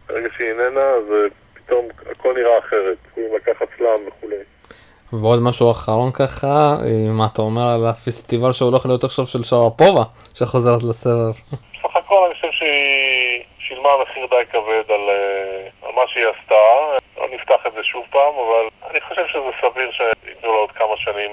ברגע 0.08 0.30
שהיא 0.38 0.48
איננה, 0.50 0.86
אז 0.98 1.06
פתאום 1.54 1.88
הכל 2.12 2.34
נראה 2.34 2.60
אחרת. 2.60 2.98
יכולים 3.12 3.36
לקחת 3.36 3.68
סלאם 3.78 4.08
וכולי. 4.08 4.36
ועוד 5.13 5.39
משהו 5.43 5.72
אחרון 5.72 6.12
ככה, 6.12 6.78
מה 7.17 7.26
אתה 7.34 7.41
אומר 7.41 7.67
על 7.76 7.86
הפסטיבל 7.86 8.52
שהולך 8.52 8.86
להיות 8.86 9.04
עכשיו 9.04 9.28
של 9.28 9.43
שרפובה, 9.43 10.04
שחוזרת 10.34 10.84
לסבב? 10.89 11.34
בסך 11.74 11.95
הכל 11.95 12.26
אני 12.26 12.34
חושב 12.34 12.52
שהיא 12.52 13.43
שילמה 13.60 13.89
מחיר 14.02 14.26
די 14.30 14.45
כבד 14.52 14.91
על, 14.95 15.10
על 15.84 15.91
מה 15.95 16.02
שהיא 16.08 16.26
עשתה. 16.26 16.63
לא 17.17 17.28
נפתח 17.34 17.62
את 17.67 17.74
זה 17.74 17.84
שוב 17.84 18.06
פעם, 18.10 18.34
אבל 18.45 18.89
אני 18.91 19.02
חושב 19.02 19.28
שזה 19.28 19.52
סביר 19.62 19.91
שייתנו 19.91 20.54
לה 20.54 20.60
עוד 20.60 20.72
כמה 20.72 20.98
שנים 20.98 21.32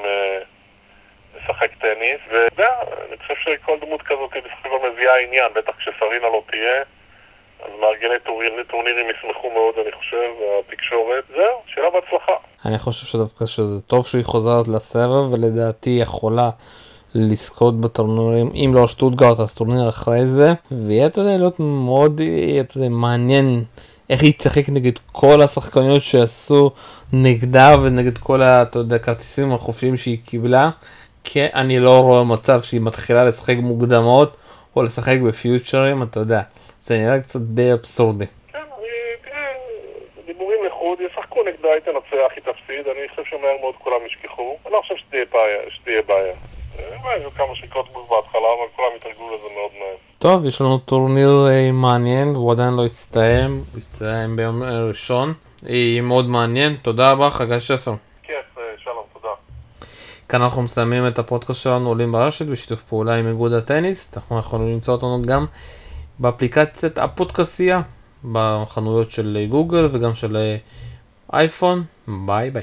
לשחק 1.36 1.70
טניס. 1.80 2.20
ואני 2.56 3.16
חושב 3.18 3.34
שכל 3.44 3.76
דמות 3.80 4.02
כזאת 4.02 4.30
בסך 4.30 4.66
הכל 4.66 4.90
מביאה 4.90 5.16
עניין, 5.16 5.52
בטח 5.54 5.72
כשסרינה 5.78 6.28
לא 6.28 6.42
תהיה. 6.50 6.82
אז 7.66 7.81
מארגני 7.81 8.18
טורנירים, 8.70 9.07
ישמחו 9.11 9.50
מאוד, 9.50 9.74
אני 9.83 9.92
חושב, 9.92 10.29
והתקשורת. 10.40 11.24
זהו, 11.29 11.57
שיהיה 11.74 11.90
בהצלחה. 11.90 12.33
אני 12.64 12.79
חושב 12.79 13.07
שדווקא 13.07 13.46
שזה 13.46 13.81
טוב 13.81 14.07
שהיא 14.07 14.24
חוזרת 14.24 14.68
לסבב, 14.68 15.33
ולדעתי 15.33 15.90
היא 15.90 16.02
יכולה 16.02 16.50
לזכות 17.14 17.81
בטורנירים, 17.81 18.50
אם 18.55 18.70
לא 18.74 18.87
שטוטגרד 18.87 19.40
אז 19.40 19.55
טורניר 19.55 19.88
אחרי 19.88 20.26
זה, 20.26 20.52
ויהיה, 20.70 21.07
אתה 21.07 21.20
יודע, 21.20 21.37
להיות 21.37 21.61
מאוד, 21.61 22.20
אתה 22.61 22.79
יודע, 22.79 22.88
מעניין 22.88 23.64
איך 24.11 24.22
היא 24.22 24.33
תשחק 24.38 24.68
נגד 24.68 24.92
כל 25.12 25.42
השחקניות 25.42 26.02
שעשו 26.02 26.70
נגדה 27.12 27.76
ונגד 27.83 28.18
כל, 28.18 28.42
אתה 28.42 28.79
יודע, 28.79 28.96
הכרטיסים 28.96 29.52
החופשיים 29.52 29.96
שהיא 29.96 30.18
קיבלה. 30.26 30.70
כי 31.24 31.40
אני 31.55 31.79
לא 31.79 32.00
רואה 32.00 32.24
מצב 32.24 32.62
שהיא 32.62 32.81
מתחילה 32.81 33.24
לשחק 33.24 33.57
מוקדמות 33.59 34.37
או 34.76 34.82
לשחק 34.82 35.16
בפיוטרים, 35.28 36.02
אתה 36.02 36.20
יודע. 36.20 36.40
זה 36.80 36.98
נראה 36.98 37.20
קצת 37.20 37.40
די 37.40 37.72
אבסורדי. 37.72 38.26
כן, 38.52 38.58
תראה, 39.24 39.52
דיבורים 40.26 40.58
לחוד, 40.66 40.98
ישחקו 41.00 41.42
נגדה, 41.42 41.68
היא 41.68 41.80
תנצח, 41.80 42.30
היא 42.36 42.42
תפסיד, 42.44 42.86
אני 42.86 43.08
חושב 43.10 43.22
שמהר 43.30 43.56
מאוד 43.60 43.74
כולם 43.78 43.96
ישכחו. 44.06 44.56
אני 44.66 44.72
לא 44.72 44.80
חושב 44.80 44.94
שתהיה 44.96 45.24
בעיה. 45.32 45.70
שתהיה 45.70 46.02
בעיה. 46.02 46.34
אה, 46.78 47.12
היו 47.12 47.30
כמה 47.30 47.46
בוז 47.92 48.06
בהתחלה, 48.10 48.48
אבל 48.58 48.68
כולם 48.76 48.88
התרגלו 48.96 49.26
לזה 49.26 49.54
מאוד 49.54 49.70
מהר. 49.78 49.96
טוב, 50.18 50.44
יש 50.44 50.60
לנו 50.60 50.78
טורניר 50.78 51.46
אה, 51.48 51.72
מעניין, 51.72 52.28
והוא 52.28 52.52
עדיין 52.52 52.74
לא 52.76 52.86
הסתיים, 52.86 53.50
הוא 53.50 53.78
הסתיים 53.78 54.36
ביום 54.36 54.62
אה, 54.62 54.88
ראשון. 54.88 55.34
אה, 55.68 55.98
מאוד 56.02 56.28
מעניין, 56.28 56.76
תודה 56.82 57.12
רבה, 57.12 57.30
חגי 57.30 57.60
שפר. 57.60 57.94
כיף, 58.22 58.58
אה, 58.58 58.62
שלום, 58.78 59.04
תודה. 59.12 59.34
כאן 60.28 60.42
אנחנו 60.42 60.62
מסיימים 60.62 61.06
את 61.06 61.18
הפודקאסט 61.18 61.62
שלנו 61.62 61.88
עולים 61.88 62.12
ברשת 62.12 62.46
בשיתוף 62.46 62.82
פעולה 62.82 63.14
עם 63.14 63.26
איגוד 63.26 63.52
הטניס. 63.52 64.08
אנחנו 64.16 64.38
יכולים 64.38 64.68
למצוא 64.68 64.94
אותנו 64.94 65.22
גם 65.26 65.46
באפליקציית 66.18 66.98
הפודקאסייה, 66.98 67.80
בחנויות 68.32 69.10
של 69.10 69.46
גוגל 69.48 69.86
וגם 69.90 70.14
של 70.14 70.36
אה, 70.36 70.56
אייפון. 71.32 71.84
ביי 72.08 72.50
ביי. 72.50 72.62